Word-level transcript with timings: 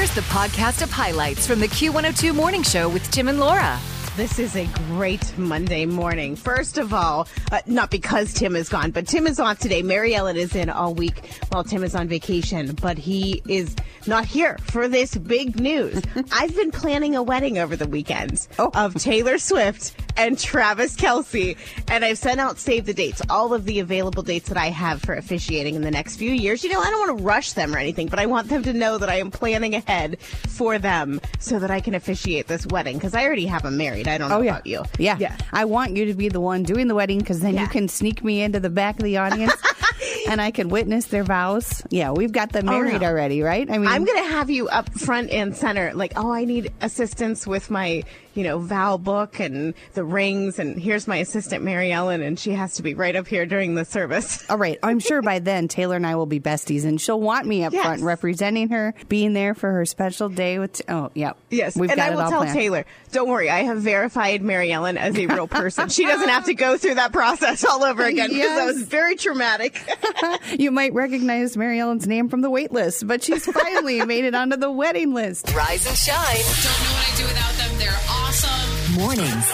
here's 0.00 0.14
the 0.14 0.22
podcast 0.32 0.80
of 0.80 0.90
highlights 0.90 1.46
from 1.46 1.60
the 1.60 1.68
Q102 1.68 2.34
Morning 2.34 2.62
Show 2.62 2.88
with 2.88 3.10
Tim 3.10 3.28
and 3.28 3.38
Laura. 3.38 3.78
This 4.20 4.38
is 4.38 4.54
a 4.54 4.66
great 4.88 5.38
Monday 5.38 5.86
morning. 5.86 6.36
First 6.36 6.76
of 6.76 6.92
all, 6.92 7.26
uh, 7.50 7.60
not 7.64 7.90
because 7.90 8.34
Tim 8.34 8.54
is 8.54 8.68
gone, 8.68 8.90
but 8.90 9.08
Tim 9.08 9.26
is 9.26 9.40
off 9.40 9.58
today. 9.60 9.82
MaryElin 9.82 10.36
is 10.36 10.54
in 10.54 10.68
all 10.68 10.92
week 10.92 11.22
while 11.48 11.64
Tim 11.64 11.82
is 11.82 11.94
on 11.94 12.06
vacation, 12.06 12.74
but 12.82 12.98
he 12.98 13.40
is 13.48 13.74
not 14.06 14.26
here 14.26 14.58
for 14.64 14.88
this 14.88 15.16
big 15.16 15.58
news. 15.58 16.02
I've 16.32 16.54
been 16.54 16.70
planning 16.70 17.16
a 17.16 17.22
wedding 17.22 17.56
over 17.56 17.76
the 17.76 17.86
weekend 17.88 18.46
Oh. 18.58 18.70
of 18.74 18.94
Taylor 18.96 19.38
Swift 19.38 19.94
and 20.18 20.38
Travis 20.38 20.96
Kelce, 20.96 21.56
and 21.88 22.04
I've 22.04 22.18
sent 22.18 22.40
out 22.40 22.58
save 22.58 22.84
the 22.84 22.92
dates, 22.92 23.22
all 23.30 23.54
of 23.54 23.64
the 23.64 23.80
available 23.80 24.22
dates 24.22 24.50
that 24.50 24.58
I 24.58 24.66
have 24.66 25.00
for 25.00 25.14
officiating 25.14 25.76
in 25.76 25.80
the 25.82 25.90
next 25.90 26.16
few 26.16 26.30
years. 26.30 26.62
You 26.62 26.70
know, 26.70 26.80
I 26.80 26.90
don't 26.90 27.08
want 27.08 27.18
to 27.18 27.24
rush 27.24 27.52
them 27.52 27.74
or 27.74 27.78
anything, 27.78 28.08
but 28.08 28.18
I 28.18 28.26
want 28.26 28.50
them 28.50 28.62
to 28.64 28.74
know 28.74 28.98
that 28.98 29.08
I 29.08 29.14
am 29.16 29.30
planning 29.30 29.74
ahead 29.74 30.20
for 30.20 30.78
them 30.78 31.22
so 31.38 31.58
that 31.58 31.70
I 31.70 31.80
can 31.80 31.94
officiate 31.94 32.48
this 32.48 32.66
wedding 32.66 32.98
because 32.98 33.14
I 33.14 33.24
already 33.24 33.46
have 33.46 33.62
them 33.62 33.78
married. 33.78 34.09
I 34.10 34.18
don't 34.18 34.30
oh, 34.30 34.34
know 34.36 34.40
Oh 34.40 34.42
yeah, 34.42 34.50
about 34.52 34.66
you. 34.66 34.82
Yeah. 34.98 35.16
Yeah. 35.18 35.36
I 35.52 35.64
want 35.64 35.96
you 35.96 36.04
to 36.06 36.14
be 36.14 36.28
the 36.28 36.40
one 36.40 36.62
doing 36.62 36.88
the 36.88 36.94
wedding 36.94 37.18
because 37.18 37.40
then 37.40 37.54
Yeah. 37.54 37.62
you 37.62 37.68
can 37.68 37.88
sneak 37.88 38.22
me 38.24 38.42
into 38.42 38.60
the 38.60 38.70
back 38.70 38.96
of 38.98 39.04
the 39.04 39.16
audience, 39.16 39.54
and 40.28 40.40
I 40.40 40.50
can 40.50 40.68
witness 40.68 41.06
their 41.06 41.24
vows. 41.24 41.82
Yeah, 41.90 42.10
we've 42.12 42.32
got 42.32 42.52
them 42.52 42.68
oh, 42.68 42.72
married 42.72 42.96
Oh, 42.96 42.98
no. 42.98 43.06
already, 43.08 43.42
right? 43.42 43.68
I 43.70 43.78
mean, 43.78 43.86
I'm 43.88 44.04
going 44.04 44.22
to 44.22 44.30
have 44.30 44.50
you 44.50 44.68
up 44.68 44.92
front 44.94 45.30
and 45.30 45.56
center. 45.56 45.92
Like, 45.94 46.12
oh, 46.16 46.30
I 46.32 46.44
need 46.44 46.72
assistance 46.80 47.46
with 47.46 47.70
my, 47.70 48.02
you 48.34 48.44
know, 48.44 48.58
vow 48.58 48.96
book 48.96 49.40
and 49.40 49.74
the 49.94 50.04
rings. 50.04 50.58
And 50.58 50.78
here's 50.80 51.06
my 51.08 51.16
assistant, 51.18 51.64
MaryElin, 51.64 52.24
and 52.26 52.38
she 52.38 52.52
has 52.52 52.74
to 52.74 52.82
be 52.82 52.94
right 52.94 53.14
up 53.16 53.26
here 53.26 53.46
during 53.46 53.74
the 53.74 53.84
service. 53.84 54.44
All 54.50 54.58
right. 54.58 54.78
I'm 54.82 54.98
sure 55.00 55.22
by 55.22 55.38
then 55.38 55.68
Taylor 55.68 55.96
and 55.96 56.06
I 56.06 56.14
will 56.16 56.26
be 56.26 56.40
besties, 56.40 56.84
and 56.84 57.00
she'll 57.00 57.20
want 57.20 57.46
me 57.46 57.64
up 57.64 57.72
Yes. 57.72 57.84
front 57.84 58.02
representing 58.02 58.68
her, 58.70 58.94
being 59.08 59.32
there 59.32 59.54
for 59.54 59.70
her 59.72 59.84
special 59.86 60.28
day 60.28 60.58
with. 60.58 60.80
Oh, 60.88 61.10
yeah. 61.14 61.32
Yes, 61.50 61.76
we've 61.76 61.90
and 61.90 61.98
got 61.98 62.12
I 62.12 62.14
will 62.14 62.28
tell 62.30 62.40
planned. 62.42 62.58
Taylor, 62.58 62.84
don't 63.12 63.28
worry, 63.28 63.50
I 63.50 63.60
have 63.64 63.78
verified 63.78 64.42
MaryElin 64.42 64.96
as 64.96 65.16
a 65.16 65.26
real 65.26 65.46
person. 65.48 65.88
she 65.88 66.04
doesn't 66.04 66.28
have 66.28 66.44
to 66.46 66.54
go 66.54 66.76
through 66.76 66.94
that 66.94 67.12
process 67.12 67.64
all 67.64 67.82
over 67.84 68.04
again 68.04 68.30
because 68.30 68.56
that 68.56 68.66
was 68.66 68.82
very 68.88 69.16
traumatic. 69.16 69.80
You 70.58 70.70
might 70.70 70.92
recognize 70.94 71.56
MaryElin's 71.56 72.06
name 72.06 72.28
from 72.28 72.40
the 72.40 72.50
wait 72.50 72.72
list, 72.72 73.06
but 73.06 73.22
she's 73.22 73.46
finally 73.46 74.04
made 74.06 74.24
it 74.24 74.34
onto 74.34 74.56
the 74.56 74.70
wedding 74.70 75.14
list. 75.14 75.52
Rise 75.54 75.86
and 75.86 75.96
shine 75.96 76.36
Don't 76.36 76.82
know 76.82 76.92
what 76.92 77.12
I 77.12 77.16
do 77.16 77.24
without 77.24 77.54
them. 77.54 77.78
They're 77.78 78.00
awesome. 78.08 78.94
mornings 78.94 79.52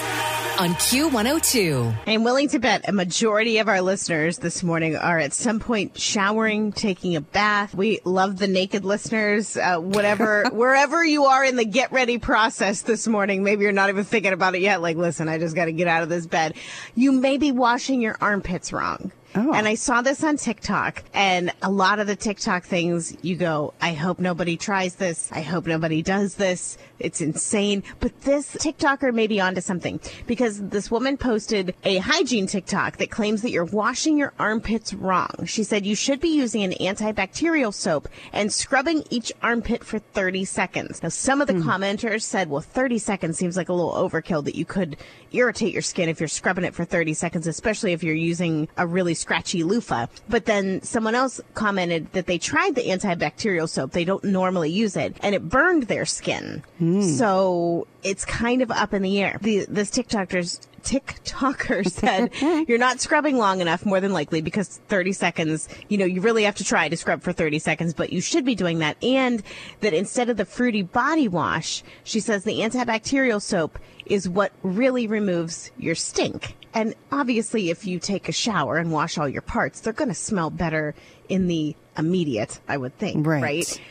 on 0.59 0.73
Q102. 0.73 1.95
I'm 2.07 2.23
willing 2.23 2.49
to 2.49 2.59
bet 2.59 2.89
a 2.89 2.91
majority 2.91 3.59
of 3.59 3.67
our 3.67 3.81
listeners 3.81 4.39
this 4.39 4.63
morning 4.63 4.95
are 4.95 5.19
at 5.19 5.33
some 5.33 5.59
point 5.59 5.99
showering, 5.99 6.71
taking 6.71 7.15
a 7.15 7.21
bath. 7.21 7.75
We 7.75 7.99
love 8.03 8.37
the 8.37 8.47
naked 8.47 8.83
listeners, 8.83 9.55
uh, 9.55 9.77
whatever, 9.77 10.45
wherever 10.51 11.05
you 11.05 11.25
are 11.25 11.45
in 11.45 11.57
the 11.57 11.65
get 11.65 11.91
ready 11.91 12.17
process 12.17 12.81
this 12.81 13.07
morning. 13.07 13.43
Maybe 13.43 13.63
you're 13.63 13.71
not 13.71 13.89
even 13.89 14.03
thinking 14.03 14.33
about 14.33 14.55
it 14.55 14.61
yet. 14.61 14.81
Like, 14.81 14.97
listen, 14.97 15.29
I 15.29 15.37
just 15.37 15.55
got 15.55 15.65
to 15.65 15.71
get 15.73 15.87
out 15.87 16.01
of 16.01 16.09
this 16.09 16.25
bed. 16.25 16.55
You 16.95 17.11
may 17.11 17.37
be 17.37 17.51
washing 17.51 18.01
your 18.01 18.17
armpits 18.19 18.73
wrong. 18.73 19.11
Oh. 19.35 19.53
And 19.53 19.67
I 19.67 19.75
saw 19.75 20.01
this 20.01 20.23
on 20.23 20.37
TikTok, 20.37 21.03
and 21.13 21.51
a 21.61 21.69
lot 21.69 21.99
of 21.99 22.07
the 22.07 22.15
TikTok 22.15 22.63
things 22.63 23.15
you 23.21 23.35
go, 23.35 23.73
I 23.81 23.93
hope 23.93 24.19
nobody 24.19 24.57
tries 24.57 24.95
this. 24.95 25.29
I 25.31 25.41
hope 25.41 25.67
nobody 25.67 26.01
does 26.01 26.35
this. 26.35 26.77
It's 26.99 27.21
insane. 27.21 27.83
But 27.99 28.21
this 28.21 28.55
TikToker 28.55 29.13
may 29.13 29.27
be 29.27 29.39
onto 29.39 29.61
something 29.61 29.99
because 30.25 30.61
this 30.69 30.89
woman 30.89 31.17
posted 31.17 31.75
a 31.83 31.97
hygiene 31.97 32.47
TikTok 32.47 32.97
that 32.97 33.11
claims 33.11 33.41
that 33.43 33.51
you're 33.51 33.65
washing 33.65 34.17
your 34.17 34.33
armpits 34.39 34.93
wrong. 34.93 35.45
She 35.45 35.63
said 35.63 35.85
you 35.85 35.95
should 35.95 36.19
be 36.19 36.29
using 36.29 36.63
an 36.63 36.71
antibacterial 36.71 37.73
soap 37.73 38.07
and 38.33 38.51
scrubbing 38.51 39.03
each 39.09 39.31
armpit 39.43 39.83
for 39.83 39.99
30 39.99 40.45
seconds. 40.45 41.03
Now, 41.03 41.09
some 41.09 41.41
of 41.41 41.47
the 41.47 41.53
hmm. 41.53 41.69
commenters 41.69 42.23
said, 42.23 42.49
well, 42.49 42.61
30 42.61 42.97
seconds 42.97 43.37
seems 43.37 43.57
like 43.57 43.69
a 43.69 43.73
little 43.73 43.93
overkill 43.93 44.43
that 44.45 44.55
you 44.55 44.65
could 44.65 44.97
irritate 45.31 45.73
your 45.73 45.81
skin 45.81 46.09
if 46.09 46.19
you're 46.19 46.27
scrubbing 46.27 46.63
it 46.63 46.73
for 46.73 46.85
30 46.85 47.13
seconds, 47.13 47.45
especially 47.45 47.93
if 47.93 48.03
you're 48.03 48.15
using 48.15 48.67
a 48.77 48.87
really 48.87 49.13
scratchy 49.17 49.63
loofah. 49.63 50.07
But 50.29 50.45
then 50.45 50.81
someone 50.81 51.15
else 51.15 51.41
commented 51.53 52.11
that 52.13 52.25
they 52.27 52.37
tried 52.37 52.75
the 52.75 52.83
antibacterial 52.83 53.69
soap. 53.69 53.91
They 53.91 54.05
don't 54.05 54.23
normally 54.23 54.71
use 54.71 54.95
it 54.95 55.17
and 55.21 55.35
it 55.35 55.49
burned 55.49 55.83
their 55.83 56.05
skin. 56.05 56.63
Hmm. 56.77 57.01
So 57.01 57.87
it's 58.03 58.25
kind 58.25 58.61
of 58.61 58.71
up 58.71 58.93
in 58.93 59.01
the 59.01 59.21
air. 59.21 59.37
The, 59.41 59.65
this 59.67 59.91
TikToker's 59.91 60.61
TikToker 60.87 61.89
said 61.91 62.31
you're 62.67 62.77
not 62.77 63.01
scrubbing 63.01 63.37
long 63.37 63.61
enough, 63.61 63.85
more 63.85 63.99
than 63.99 64.13
likely, 64.13 64.41
because 64.41 64.79
30 64.87 65.11
seconds, 65.13 65.67
you 65.89 65.97
know, 65.97 66.05
you 66.05 66.21
really 66.21 66.43
have 66.43 66.55
to 66.55 66.63
try 66.63 66.87
to 66.87 66.97
scrub 66.97 67.21
for 67.21 67.33
30 67.33 67.59
seconds, 67.59 67.93
but 67.93 68.11
you 68.13 68.21
should 68.21 68.45
be 68.45 68.55
doing 68.55 68.79
that. 68.79 69.01
And 69.03 69.43
that 69.81 69.93
instead 69.93 70.29
of 70.29 70.37
the 70.37 70.45
fruity 70.45 70.83
body 70.83 71.27
wash, 71.27 71.83
she 72.03 72.19
says 72.19 72.43
the 72.43 72.59
antibacterial 72.59 73.41
soap 73.41 73.77
is 74.05 74.29
what 74.29 74.53
really 74.63 75.07
removes 75.07 75.71
your 75.77 75.95
stink. 75.95 76.55
And 76.77 76.93
obviously, 77.11 77.71
if 77.71 77.87
you 77.87 77.97
take 77.97 78.29
a 78.29 78.31
shower 78.31 78.77
and 78.77 78.91
wash 78.91 79.17
all 79.17 79.27
your 79.27 79.41
parts, 79.41 79.79
they're 79.79 79.93
going 79.93 80.09
to 80.09 80.13
smell 80.13 80.51
better 80.51 80.93
in 81.27 81.47
the 81.47 81.75
immediate, 81.97 82.59
I 82.67 82.77
would 82.77 82.95
think. 82.99 83.25
Right. 83.25 83.41
right? 83.41 83.81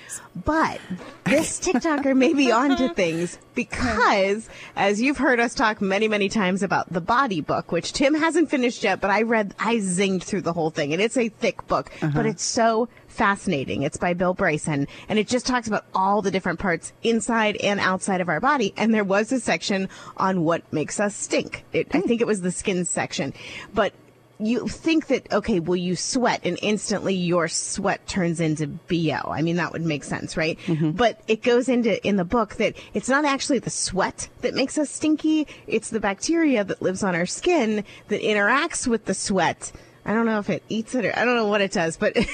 But 0.44 0.80
this 1.24 1.58
TikToker 1.58 2.16
may 2.16 2.32
be 2.32 2.52
onto 2.52 2.88
things 2.94 3.40
because, 3.56 4.48
as 4.76 5.02
you've 5.02 5.18
heard 5.18 5.40
us 5.40 5.52
talk 5.52 5.80
many, 5.80 6.06
many 6.06 6.28
times 6.28 6.62
about 6.62 6.92
the 6.92 7.00
body 7.00 7.40
book, 7.40 7.72
which 7.72 7.92
Tim 7.92 8.14
hasn't 8.14 8.50
finished 8.50 8.84
yet, 8.84 9.00
but 9.00 9.10
I 9.10 9.22
read, 9.22 9.56
I 9.58 9.78
zinged 9.78 10.22
through 10.22 10.42
the 10.42 10.52
whole 10.52 10.70
thing. 10.70 10.92
And 10.92 11.02
it's 11.02 11.16
a 11.16 11.28
thick 11.28 11.66
book, 11.66 11.90
but 12.00 12.06
uh-huh. 12.06 12.20
it's 12.20 12.44
so 12.44 12.88
fascinating. 13.16 13.82
It's 13.82 13.96
by 13.96 14.14
Bill 14.14 14.34
Bryson, 14.34 14.86
and 15.08 15.18
it 15.18 15.26
just 15.26 15.46
talks 15.46 15.66
about 15.66 15.86
all 15.94 16.22
the 16.22 16.30
different 16.30 16.58
parts 16.58 16.92
inside 17.02 17.56
and 17.56 17.80
outside 17.80 18.20
of 18.20 18.28
our 18.28 18.40
body. 18.40 18.74
And 18.76 18.94
there 18.94 19.04
was 19.04 19.32
a 19.32 19.40
section 19.40 19.88
on 20.16 20.42
what 20.42 20.70
makes 20.72 21.00
us 21.00 21.16
stink. 21.16 21.64
It, 21.72 21.88
I 21.92 22.00
hmm. 22.00 22.06
think 22.06 22.20
it 22.20 22.26
was 22.26 22.42
the 22.42 22.52
skin 22.52 22.84
section. 22.84 23.32
But 23.74 23.92
you 24.38 24.68
think 24.68 25.06
that 25.06 25.32
okay 25.32 25.60
well 25.60 25.76
you 25.76 25.96
sweat 25.96 26.40
and 26.44 26.58
instantly 26.60 27.14
your 27.14 27.48
sweat 27.48 28.06
turns 28.06 28.38
into 28.38 28.66
bo 28.66 29.30
i 29.30 29.40
mean 29.40 29.56
that 29.56 29.72
would 29.72 29.84
make 29.84 30.04
sense 30.04 30.36
right 30.36 30.58
mm-hmm. 30.66 30.90
but 30.90 31.22
it 31.26 31.42
goes 31.42 31.68
into 31.70 32.06
in 32.06 32.16
the 32.16 32.24
book 32.24 32.56
that 32.56 32.76
it's 32.92 33.08
not 33.08 33.24
actually 33.24 33.58
the 33.58 33.70
sweat 33.70 34.28
that 34.42 34.54
makes 34.54 34.76
us 34.76 34.90
stinky 34.90 35.46
it's 35.66 35.88
the 35.88 36.00
bacteria 36.00 36.64
that 36.64 36.82
lives 36.82 37.02
on 37.02 37.14
our 37.14 37.26
skin 37.26 37.82
that 38.08 38.20
interacts 38.20 38.86
with 38.86 39.06
the 39.06 39.14
sweat 39.14 39.72
I 40.08 40.14
don't 40.14 40.24
know 40.24 40.38
if 40.38 40.48
it 40.48 40.62
eats 40.68 40.94
it 40.94 41.04
or 41.04 41.12
I 41.18 41.24
don't 41.24 41.34
know 41.34 41.48
what 41.48 41.60
it 41.60 41.72
does, 41.72 41.96
but 41.96 42.12
it, 42.16 42.26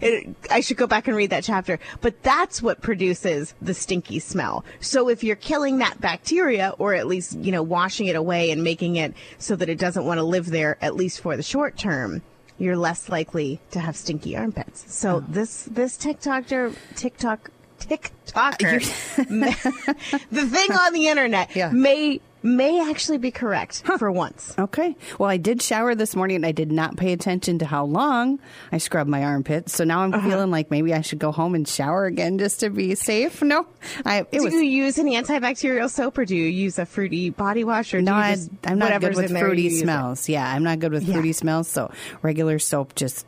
it, 0.00 0.36
I 0.50 0.60
should 0.60 0.76
go 0.76 0.86
back 0.86 1.08
and 1.08 1.16
read 1.16 1.30
that 1.30 1.42
chapter. 1.42 1.80
But 2.00 2.22
that's 2.22 2.62
what 2.62 2.80
produces 2.82 3.52
the 3.60 3.74
stinky 3.74 4.20
smell. 4.20 4.64
So 4.80 5.08
if 5.08 5.24
you're 5.24 5.34
killing 5.36 5.78
that 5.78 6.00
bacteria 6.00 6.72
or 6.78 6.94
at 6.94 7.06
least, 7.08 7.36
you 7.38 7.50
know, 7.50 7.64
washing 7.64 8.06
it 8.06 8.14
away 8.16 8.50
and 8.52 8.62
making 8.62 8.94
it 8.96 9.12
so 9.38 9.56
that 9.56 9.68
it 9.68 9.78
doesn't 9.78 10.04
want 10.04 10.18
to 10.18 10.24
live 10.24 10.46
there, 10.46 10.78
at 10.80 10.94
least 10.94 11.20
for 11.20 11.36
the 11.36 11.42
short 11.42 11.76
term, 11.76 12.22
you're 12.58 12.76
less 12.76 13.08
likely 13.08 13.60
to 13.72 13.80
have 13.80 13.96
stinky 13.96 14.36
armpits. 14.36 14.84
So 14.94 15.16
Oh. 15.16 15.24
this, 15.28 15.64
this 15.64 15.98
TikToker, 15.98 16.76
TikTok, 16.94 17.50
TikToker, 17.80 19.18
uh, 19.18 20.18
the 20.30 20.46
thing 20.46 20.72
on 20.72 20.92
the 20.92 21.08
internet 21.08 21.54
Yeah. 21.56 21.70
may, 21.70 22.20
may 22.44 22.88
actually 22.88 23.18
be 23.18 23.30
correct 23.30 23.82
for 23.98 24.12
once. 24.12 24.54
Okay. 24.58 24.94
Well, 25.18 25.30
I 25.30 25.38
did 25.38 25.62
shower 25.62 25.94
this 25.94 26.14
morning 26.14 26.36
and 26.36 26.46
I 26.46 26.52
did 26.52 26.70
not 26.70 26.96
pay 26.96 27.12
attention 27.12 27.58
to 27.60 27.64
how 27.66 27.84
long 27.86 28.38
I 28.70 28.78
scrubbed 28.78 29.08
my 29.10 29.24
armpits. 29.24 29.72
So 29.74 29.82
now 29.84 30.00
I'm 30.00 30.12
Uh-huh. 30.14 30.28
feeling 30.28 30.50
like 30.50 30.70
maybe 30.70 30.92
I 30.94 31.00
should 31.00 31.18
go 31.18 31.32
home 31.32 31.54
and 31.54 31.66
shower 31.66 32.04
again 32.04 32.38
just 32.38 32.60
to 32.60 32.70
be 32.70 32.94
safe. 32.94 33.42
No, 33.42 33.66
I, 34.04 34.20
it 34.20 34.30
do 34.32 34.44
was. 34.44 34.52
you 34.54 34.60
use 34.60 34.98
an 34.98 35.06
antibacterial 35.06 35.88
soap 35.90 36.18
or 36.18 36.24
do 36.26 36.36
you 36.36 36.44
use 36.44 36.78
a 36.78 36.84
fruity 36.86 37.30
body 37.30 37.64
wash 37.64 37.94
or 37.94 38.02
No, 38.02 38.14
I, 38.14 38.34
just 38.34 38.50
I'm 38.66 38.78
not 38.78 39.00
good 39.00 39.16
with 39.16 39.30
fruity 39.30 39.62
you 39.62 39.70
use 39.70 39.80
it? 39.80 39.84
smells. 39.84 40.28
Yeah, 40.28 40.46
I'm 40.48 40.62
not 40.62 40.78
good 40.80 40.92
with 40.92 41.04
Yeah. 41.04 41.14
fruity 41.14 41.32
smells. 41.32 41.66
So 41.68 41.90
regular 42.22 42.58
soap 42.58 42.94
just 42.94 43.26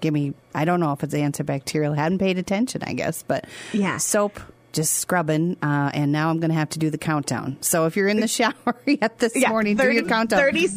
give 0.00 0.12
me. 0.12 0.34
I 0.54 0.64
don't 0.64 0.80
know 0.80 0.92
if 0.92 1.02
it's 1.04 1.14
antibacterial. 1.14 1.92
I 1.96 2.02
hadn't 2.02 2.18
paid 2.18 2.36
attention, 2.38 2.82
I 2.84 2.92
guess, 2.94 3.22
but 3.22 3.46
Yeah. 3.72 3.96
soap. 3.98 4.40
Just 4.76 4.94
scrubbing, 4.96 5.56
uh, 5.62 5.90
and 5.94 6.12
now 6.12 6.28
I'm 6.28 6.38
going 6.38 6.50
to 6.50 6.54
have 6.56 6.68
to 6.70 6.78
do 6.78 6.90
the 6.90 6.98
countdown. 6.98 7.56
So 7.62 7.86
if 7.86 7.96
you're 7.96 8.08
in 8.08 8.20
the 8.20 8.28
shower 8.28 8.52
yet 8.86 9.18
this 9.18 9.34
Yeah, 9.34 9.48
morning, 9.48 9.76
30 9.78 9.88
do 9.88 10.00
your 10.00 10.06
countdown. 10.08 10.38
30 10.38 10.66
30 10.66 10.68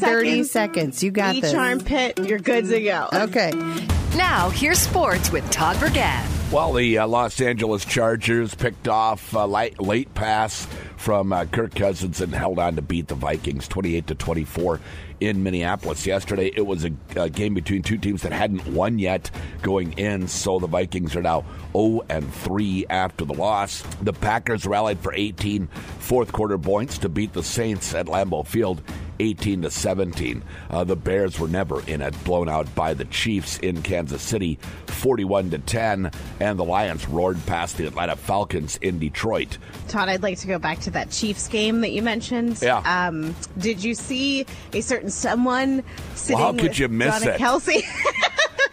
seconds. 0.43 0.51
seconds. 0.51 1.03
You 1.03 1.11
got 1.11 1.35
Each 1.35 1.41
this. 1.41 1.53
armpit, 1.53 2.17
you're 2.17 2.39
good 2.39 2.63
to 2.69 2.81
go. 2.81 3.09
Okay. 3.13 3.51
Now, 4.15 4.49
here's 4.51 4.79
sports 4.79 5.31
with 5.33 5.49
Todd 5.51 5.77
Burgett. 5.81 6.38
Well, 6.51 6.73
the 6.73 6.97
uh, 6.97 7.05
Los 7.05 7.39
Angeles 7.41 7.85
Chargers 7.85 8.55
picked 8.55 8.87
off 8.87 9.33
a 9.35 9.45
light, 9.45 9.79
late 9.79 10.11
pass 10.15 10.65
from 10.97 11.31
uh, 11.31 11.45
Kirk 11.45 11.75
Cousins 11.75 12.21
and 12.21 12.33
held 12.33 12.57
on 12.57 12.75
to 12.75 12.81
beat 12.81 13.07
the 13.07 13.13
Vikings 13.13 13.67
28 13.67 14.07
to 14.07 14.15
24 14.15 14.79
in 15.19 15.43
Minneapolis 15.43 16.07
yesterday. 16.07 16.51
It 16.55 16.65
was 16.65 16.85
a, 16.85 16.91
a 17.15 17.29
game 17.29 17.53
between 17.53 17.83
two 17.83 17.99
teams 17.99 18.23
that 18.23 18.31
hadn't 18.31 18.65
won 18.65 18.97
yet 18.97 19.29
going 19.61 19.93
in, 19.93 20.27
so 20.27 20.57
the 20.57 20.65
Vikings 20.65 21.15
are 21.15 21.21
now 21.21 21.45
0 21.73 22.01
and 22.09 22.33
3 22.33 22.87
after 22.89 23.25
the 23.25 23.35
loss. 23.35 23.83
The 24.01 24.13
Packers 24.13 24.65
rallied 24.65 25.01
for 25.01 25.13
18 25.13 25.67
fourth 25.99 26.31
quarter 26.31 26.57
points 26.57 26.97
to 26.97 27.09
beat 27.09 27.31
the 27.33 27.43
Saints 27.43 27.93
at 27.93 28.07
Lambeau 28.07 28.43
Field 28.43 28.81
18 29.19 29.63
to 29.63 29.71
17. 29.71 30.43
Uh, 30.69 30.83
the 30.83 30.95
Bears 30.95 31.39
were 31.39 31.47
never 31.47 31.81
in 31.87 32.01
it, 32.01 32.13
blown 32.23 32.49
out 32.49 32.73
by 32.75 32.93
the 32.93 33.05
Chiefs 33.05 33.57
in 33.59 33.81
Kansas 33.81 34.21
City, 34.21 34.57
41 34.87 35.49
to 35.51 35.59
10, 35.59 36.11
and 36.39 36.59
the 36.59 36.63
Lions 36.63 37.07
roared 37.07 37.43
past 37.45 37.77
the 37.77 37.85
Atlanta 37.87 38.15
Falcons 38.15 38.77
in 38.81 38.99
Detroit. 38.99 39.57
Todd, 39.87 40.09
I'd 40.09 40.23
like 40.23 40.37
to 40.39 40.47
go 40.47 40.59
back 40.59 40.79
to 40.81 40.91
that 40.91 41.11
Chiefs 41.11 41.47
game 41.47 41.81
that 41.81 41.91
you 41.91 42.01
mentioned. 42.01 42.59
Yeah. 42.61 42.77
Um, 43.07 43.35
did 43.57 43.83
you 43.83 43.93
see 43.95 44.45
a 44.73 44.81
certain 44.81 45.09
someone 45.09 45.83
sitting 46.15 46.37
how 46.37 46.53
could 46.53 46.77
you 46.77 46.87
miss 46.87 47.19
Donna 47.19 47.31
it? 47.35 47.39
Kelce? 47.41 47.81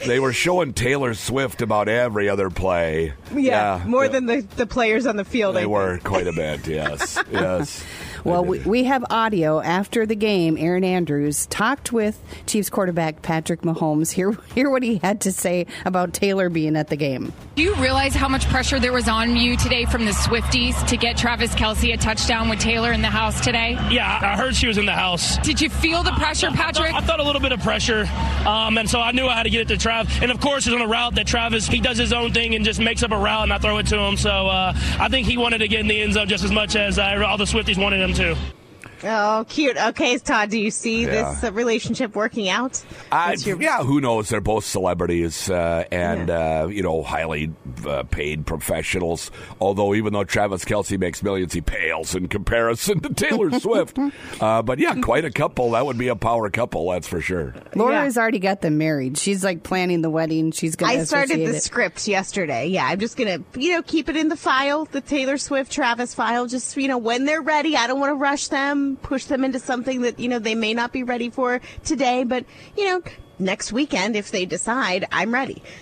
They 0.07 0.21
were 0.21 0.33
showing 0.35 0.73
Taylor 0.73 1.15
Swift 1.15 1.63
about 1.63 1.89
every 1.89 2.29
other 2.29 2.49
play. 2.51 3.15
yeah, 3.35 3.83
more 3.87 4.05
Yeah. 4.05 4.11
than 4.13 4.27
the, 4.27 4.41
the 4.57 4.67
players 4.67 5.05
on 5.07 5.17
the 5.17 5.25
field. 5.25 5.57
I 5.57 5.61
They 5.61 5.67
were 5.67 5.99
quite 6.05 6.29
a 6.29 6.33
bit, 6.33 6.65
yes. 6.69 7.19
yes. 7.33 7.83
Well, 8.27 8.45
we, 8.45 8.59
we 8.59 8.83
have 8.85 9.05
audio 9.09 9.61
after 9.61 10.05
the 10.05 10.17
game. 10.17 10.59
Erin 10.59 10.83
Andrews 10.83 11.47
talked 11.47 11.93
with 11.93 12.21
Chiefs 12.47 12.69
quarterback 12.71 13.23
Patrick 13.23 13.63
Mahomes. 13.63 14.11
Hear, 14.11 14.37
hear 14.53 14.69
what 14.69 14.83
he 14.83 14.97
had 14.97 15.21
to 15.21 15.33
say 15.33 15.67
about 15.85 16.13
Taylor 16.13 16.49
being 16.49 16.75
at 16.75 16.89
the 16.89 16.97
game. 16.97 17.33
Do 17.55 17.63
you 17.63 17.77
realize 17.77 18.17
how 18.17 18.27
much 18.29 18.49
pressure 18.49 18.81
there 18.81 18.93
was 18.93 19.09
on 19.09 19.37
you 19.37 19.57
today 19.57 19.85
from 19.85 20.07
the 20.07 20.11
Swifties 20.11 20.85
to 20.89 20.97
get 20.97 21.17
Travis 21.17 21.55
Kelce 21.55 21.95
a 21.95 21.97
touchdown 21.97 22.49
with 22.49 22.59
Taylor 22.59 22.93
in 22.93 23.01
the 23.01 23.11
house 23.11 23.41
today? 23.41 23.79
Yeah, 23.91 24.19
I 24.21 24.37
heard 24.37 24.57
she 24.57 24.67
was 24.67 24.77
in 24.77 24.87
the 24.87 24.93
house. 24.93 25.39
Did 25.39 25.61
you 25.61 25.71
feel 25.71 26.03
the 26.03 26.11
pressure, 26.11 26.51
Patrick? 26.51 26.95
I 26.95 27.03
thought 27.03 27.21
a 27.21 27.25
little 27.25 27.41
bit 27.41 27.53
of 27.53 27.61
pressure, 27.61 28.09
um, 28.45 28.77
and 28.77 28.91
so 28.91 29.01
I 29.01 29.13
knew 29.13 29.29
I 29.29 29.37
had 29.37 29.45
to 29.45 29.51
get 29.51 29.71
it 29.71 29.79
to 29.79 29.89
Trav. 29.89 30.21
And 30.21 30.33
of 30.33 30.41
course, 30.41 30.67
it's 30.67 30.75
on 30.75 30.83
a 30.83 30.89
route 30.89 31.15
that 31.15 31.29
Travis 31.29 31.69
he 31.69 31.79
does 31.79 31.97
his 31.97 32.13
own 32.13 32.33
thing 32.33 32.57
and 32.57 32.65
just 32.65 32.81
makes 32.81 33.05
up 33.05 33.13
a 33.13 33.19
route, 33.19 33.45
and 33.45 33.53
I 33.53 33.59
throw 33.59 33.79
it 33.79 33.87
to 33.87 33.99
him. 33.99 34.17
So 34.17 34.49
uh, 34.49 34.73
I 34.99 35.09
think 35.09 35.29
he 35.29 35.37
wanted 35.37 35.59
to 35.59 35.69
get 35.69 35.79
in 35.79 35.87
the 35.87 36.03
end 36.03 36.15
zone 36.15 36.27
just 36.27 36.43
as 36.43 36.51
much 36.51 36.75
as 36.75 36.99
uh, 36.99 37.25
all 37.25 37.39
the 37.39 37.45
Swifties 37.45 37.81
wanted 37.81 38.01
him 38.01 38.16
to. 38.17 38.56
Oh, 39.05 39.45
cute. 39.49 39.77
Okay, 39.77 40.19
Todd, 40.19 40.51
do 40.51 40.59
you 40.59 40.71
see 40.71 41.03
Yeah. 41.05 41.33
this 41.33 41.45
uh, 41.45 41.53
relationship 41.53 42.15
working 42.15 42.49
out? 42.49 42.83
I, 43.13 43.31
What's 43.31 43.47
your- 43.47 43.61
yeah, 43.61 43.83
who 43.83 44.01
knows? 44.01 44.29
They're 44.29 44.41
both 44.41 44.65
celebrities 44.65 45.51
uh, 45.51 45.85
and 45.93 46.31
uh, 46.31 46.69
you 46.71 46.83
know 46.83 47.03
highly 47.03 47.53
uh, 47.87 48.05
paid 48.05 48.47
professionals. 48.47 49.31
Although 49.61 49.95
even 49.95 50.13
though 50.13 50.25
Travis 50.25 50.65
Kelce 50.65 50.99
makes 50.99 51.23
millions, 51.23 51.53
he 51.53 51.61
pales 51.61 52.15
in 52.15 52.29
comparison 52.29 53.01
to 53.01 53.13
Taylor 53.13 53.51
Swift. 53.61 53.99
Uh, 54.41 54.63
but 54.63 54.79
yeah, 54.79 54.95
quite 55.01 55.25
a 55.25 55.31
couple. 55.31 55.73
That 55.73 55.85
would 55.87 55.99
be 55.99 56.09
a 56.09 56.17
power 56.17 56.49
couple, 56.51 56.91
that's 56.91 57.07
for 57.09 57.21
sure. 57.21 57.55
Laura 57.75 57.95
Yeah. 57.95 58.05
has 58.05 58.17
already 58.19 58.39
got 58.39 58.61
them 58.61 58.79
married. 58.79 59.19
She's 59.19 59.45
like 59.45 59.63
planning 59.63 60.03
the 60.03 60.11
wedding. 60.11 60.53
She's 60.53 60.77
going 60.77 60.93
to 60.95 61.01
I 61.01 61.05
started 61.05 61.39
the 61.41 61.57
it. 61.57 61.63
script 61.63 62.07
yesterday. 62.09 62.67
Yeah, 62.69 62.87
I'm 62.87 62.99
just 63.01 63.17
gonna, 63.17 63.39
you 63.57 63.73
know, 63.73 63.83
keep 63.83 64.09
it 64.09 64.17
in 64.17 64.29
the 64.29 64.37
file, 64.37 64.85
the 64.87 65.01
Taylor 65.01 65.37
Swift 65.39 65.71
Travis 65.73 66.15
file. 66.15 66.47
Just 66.47 66.77
you 66.77 66.89
know, 66.89 66.99
when 66.99 67.25
they're 67.25 67.43
ready, 67.43 67.77
I 67.77 67.87
don't 67.87 68.01
want 68.01 68.11
to 68.11 68.17
rush 68.17 68.49
them, 68.49 68.86
push 68.95 69.25
them 69.25 69.43
into 69.43 69.59
something 69.59 70.03
that 70.03 70.21
you 70.21 70.29
know 70.29 70.39
they 70.39 70.55
may 70.55 70.73
not 70.73 70.93
be 70.93 71.03
ready 71.03 71.31
for 71.31 71.61
today. 71.85 72.23
But 72.23 72.45
you 72.77 72.85
know, 72.85 73.03
next 73.41 73.73
weekend 73.73 74.15
if 74.15 74.31
they 74.31 74.47
decide, 74.47 75.07
I'm 75.11 75.35
ready. 75.35 75.63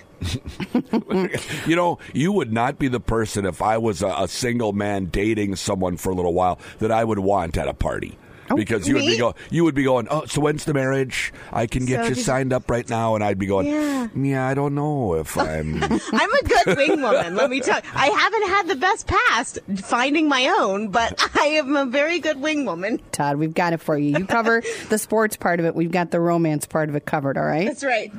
You 1.67 1.77
know, 1.77 1.99
you 2.13 2.33
would 2.33 2.53
not 2.53 2.79
be 2.79 2.89
the 2.89 3.01
person 3.01 3.47
if 3.47 3.63
I 3.63 3.79
was 3.79 4.03
a, 4.03 4.09
a 4.09 4.29
single 4.29 4.73
man 4.73 5.07
dating 5.07 5.57
someone 5.57 5.97
for 5.97 6.11
a 6.11 6.15
little 6.15 6.35
while 6.35 6.59
that 6.79 6.91
I 6.91 7.05
would 7.05 7.19
want 7.19 7.57
at 7.57 7.69
a 7.69 7.75
party. 7.75 8.19
Oh, 8.51 8.57
because 8.57 8.87
you 8.87 8.95
would 8.95 9.01
be 9.01 9.09
me? 9.09 9.19
go, 9.19 9.35
you 9.51 9.65
would 9.65 9.75
be 9.75 9.85
going. 9.85 10.07
Oh, 10.11 10.25
so 10.27 10.41
when's 10.41 10.65
the 10.65 10.75
marriage? 10.75 11.33
I 11.53 11.67
can 11.67 11.87
get 11.87 12.03
So 12.05 12.09
you 12.11 12.15
did- 12.17 12.25
signed 12.25 12.53
up 12.53 12.71
right 12.71 12.89
now, 12.89 13.15
and 13.15 13.25
I'd 13.25 13.39
be 13.39 13.47
going. 13.47 13.67
Yeah. 13.67 14.09
Yeah, 14.15 14.47
I 14.47 14.55
don't 14.55 14.75
know 14.75 15.15
if 15.15 15.37
I'm. 15.39 15.83
I'm 15.83 15.91
a 16.35 16.43
good 16.45 16.77
wing 16.77 17.01
woman. 17.03 17.35
Let 17.37 17.51
me 17.51 17.61
tell 17.61 17.77
you, 17.77 17.83
I 17.95 18.07
haven't 18.09 18.49
had 18.49 18.69
the 18.69 18.77
best 18.77 19.07
past 19.07 19.59
finding 19.77 20.29
my 20.29 20.49
own, 20.61 20.89
but 20.89 21.19
I 21.41 21.47
am 21.47 21.75
a 21.77 21.87
very 21.87 22.19
good 22.21 22.41
wing 22.41 22.65
woman. 22.67 23.01
Todd, 23.13 23.37
we've 23.37 23.55
got 23.55 23.73
it 23.73 23.79
for 23.81 23.97
you. 23.97 24.19
You 24.19 24.27
cover 24.27 24.63
the 24.91 24.99
sports 24.99 25.37
part 25.37 25.59
of 25.61 25.67
it. 25.67 25.75
We've 25.75 25.91
got 25.93 26.11
the 26.11 26.21
romance 26.21 26.67
part 26.67 26.89
of 26.89 26.95
it 26.97 27.05
covered, 27.07 27.39
all 27.39 27.45
right? 27.45 27.67
That's 27.67 27.85
right. 27.85 28.13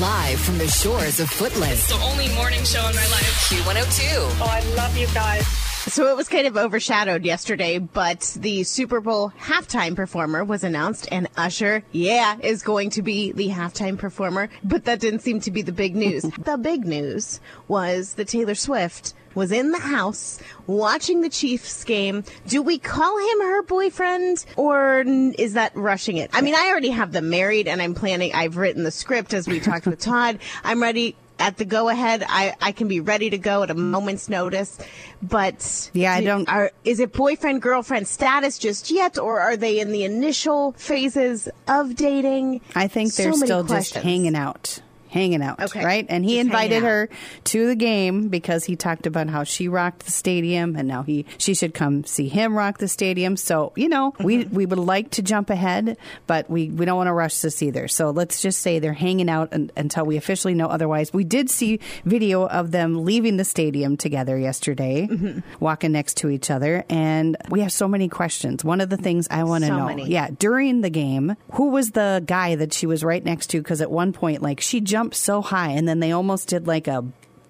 Live 0.00 0.40
from 0.40 0.58
the 0.58 0.66
shores 0.66 1.20
of 1.20 1.28
Footland, 1.30 1.86
The 1.88 2.04
only 2.04 2.28
morning 2.34 2.64
show 2.64 2.80
in 2.80 2.94
my 2.96 3.02
life. 3.06 3.48
Q102. 3.48 4.40
Oh, 4.40 4.44
I 4.50 4.60
love 4.76 4.96
you 4.98 5.06
guys. 5.14 5.44
So 5.86 6.08
it 6.08 6.16
was 6.16 6.28
kind 6.28 6.46
of 6.46 6.56
overshadowed 6.56 7.24
yesterday, 7.24 7.78
but 7.78 8.36
the 8.40 8.64
Super 8.64 9.00
Bowl 9.02 9.32
halftime 9.38 9.94
performer 9.94 10.42
was 10.42 10.64
announced, 10.64 11.06
and 11.12 11.28
Usher, 11.36 11.84
yeah, 11.92 12.36
is 12.40 12.62
going 12.62 12.88
to 12.90 13.02
be 13.02 13.32
the 13.32 13.48
halftime 13.48 13.98
performer. 13.98 14.48
But 14.64 14.86
that 14.86 14.98
didn't 15.00 15.20
seem 15.20 15.40
to 15.40 15.50
be 15.50 15.60
the 15.60 15.72
big 15.72 15.94
news. 15.94 16.22
the 16.38 16.56
big 16.56 16.86
news 16.86 17.38
was 17.68 18.14
that 18.14 18.28
Taylor 18.28 18.54
Swift 18.54 19.12
was 19.34 19.52
in 19.52 19.72
the 19.72 19.78
house 19.78 20.40
watching 20.66 21.20
the 21.20 21.28
Chiefs 21.28 21.84
game. 21.84 22.24
Do 22.46 22.62
we 22.62 22.78
call 22.78 23.18
him 23.18 23.40
her 23.42 23.62
boyfriend, 23.62 24.44
or 24.56 25.00
is 25.06 25.52
that 25.52 25.76
rushing 25.76 26.16
it? 26.16 26.30
I 26.32 26.40
mean, 26.40 26.54
I 26.54 26.68
already 26.70 26.90
have 26.90 27.12
them 27.12 27.28
married, 27.28 27.68
and 27.68 27.82
I'm 27.82 27.94
planning. 27.94 28.32
I've 28.32 28.56
written 28.56 28.84
the 28.84 28.90
script 28.90 29.34
as 29.34 29.46
we 29.46 29.60
talked 29.60 29.86
with 29.86 30.00
Todd. 30.00 30.38
I'm 30.62 30.80
ready 30.80 31.16
at 31.46 31.56
the 31.58 31.64
go 31.64 31.88
ahead. 31.88 32.24
I, 32.28 32.54
I 32.60 32.72
can 32.72 32.88
be 32.88 33.00
ready 33.00 33.30
to 33.30 33.38
go 33.38 33.62
at 33.62 33.70
a 33.70 33.74
moment's 33.74 34.28
notice. 34.28 34.78
But 35.22 35.90
Yeah, 35.92 36.12
I 36.14 36.20
do- 36.20 36.26
don't- 36.26 36.48
Are, 36.48 36.70
is 36.84 37.00
it 37.00 37.12
boyfriend 37.12 37.62
girlfriend 37.62 38.08
status 38.08 38.58
just 38.58 38.90
yet, 38.90 39.18
or 39.18 39.40
are 39.40 39.56
they 39.56 39.78
in 39.80 39.92
the 39.92 40.04
initial 40.04 40.72
phases 40.78 41.48
of 41.68 41.94
dating? 41.96 42.60
I 42.74 42.88
think 42.88 43.14
they're 43.14 43.28
many 43.30 43.46
still 43.46 43.64
questions. 43.64 43.92
just 43.94 44.04
hanging 44.04 44.34
out. 44.36 44.80
Hanging 45.14 45.42
out, 45.42 45.60
Okay. 45.62 45.84
right? 45.84 46.04
And 46.08 46.24
he 46.24 46.34
Just 46.36 46.46
invited 46.46 46.82
her 46.82 47.08
to 47.44 47.66
the 47.68 47.76
game 47.76 48.28
because 48.28 48.64
he 48.64 48.74
talked 48.74 49.06
about 49.06 49.28
how 49.28 49.44
she 49.44 49.68
rocked 49.68 50.04
the 50.06 50.10
stadium, 50.10 50.74
and 50.74 50.88
now 50.88 51.04
he 51.04 51.24
she 51.38 51.54
should 51.54 51.72
come 51.72 52.02
see 52.04 52.26
him 52.28 52.54
rock 52.56 52.78
the 52.78 52.88
stadium. 52.88 53.36
So 53.36 53.72
you 53.76 53.88
know, 53.88 54.12
we 54.18 54.34
Mm-hmm. 54.44 54.56
we 54.56 54.66
would 54.66 54.78
like 54.80 55.10
to 55.12 55.22
jump 55.22 55.50
ahead, 55.50 55.96
but 56.26 56.50
we 56.50 56.68
we 56.68 56.84
don't 56.84 56.96
want 56.96 57.06
to 57.06 57.12
rush 57.12 57.38
this 57.38 57.62
either. 57.62 57.86
So 57.86 58.10
let's 58.10 58.42
just 58.42 58.60
say 58.60 58.80
they're 58.80 58.92
hanging 58.92 59.28
out 59.30 59.52
un, 59.52 59.70
until 59.76 60.04
we 60.04 60.16
officially 60.16 60.52
know 60.54 60.66
otherwise. 60.66 61.12
We 61.12 61.22
did 61.22 61.48
see 61.48 61.78
video 62.04 62.46
of 62.48 62.72
them 62.72 63.04
leaving 63.04 63.36
the 63.36 63.44
stadium 63.44 63.96
together 63.96 64.36
yesterday, 64.36 65.06
Mm-hmm. 65.08 65.40
walking 65.60 65.92
next 65.92 66.16
to 66.18 66.28
each 66.28 66.50
other, 66.50 66.84
and 66.90 67.36
we 67.50 67.60
have 67.60 67.70
so 67.72 67.86
many 67.86 68.08
questions. 68.08 68.64
One 68.64 68.80
of 68.80 68.88
the 68.90 68.96
things 68.96 69.28
I 69.30 69.44
want 69.44 69.62
to 69.62 69.68
So 69.68 69.76
know, 69.78 69.86
many. 69.86 70.08
yeah, 70.10 70.28
during 70.36 70.80
the 70.80 70.90
game, 70.90 71.36
who 71.52 71.68
was 71.70 71.92
the 71.92 72.20
guy 72.26 72.56
that 72.56 72.72
she 72.72 72.86
was 72.86 73.04
right 73.04 73.24
next 73.24 73.46
to? 73.50 73.58
Because 73.62 73.80
at 73.80 73.90
one 73.92 74.12
point, 74.12 74.42
like, 74.42 74.60
she 74.60 74.80
jumped 74.80 75.03
so 75.12 75.42
high, 75.42 75.70
and 75.70 75.86
then 75.88 76.00
they 76.00 76.12
almost 76.12 76.48
did 76.48 76.66
like 76.66 76.86
a 76.88 77.04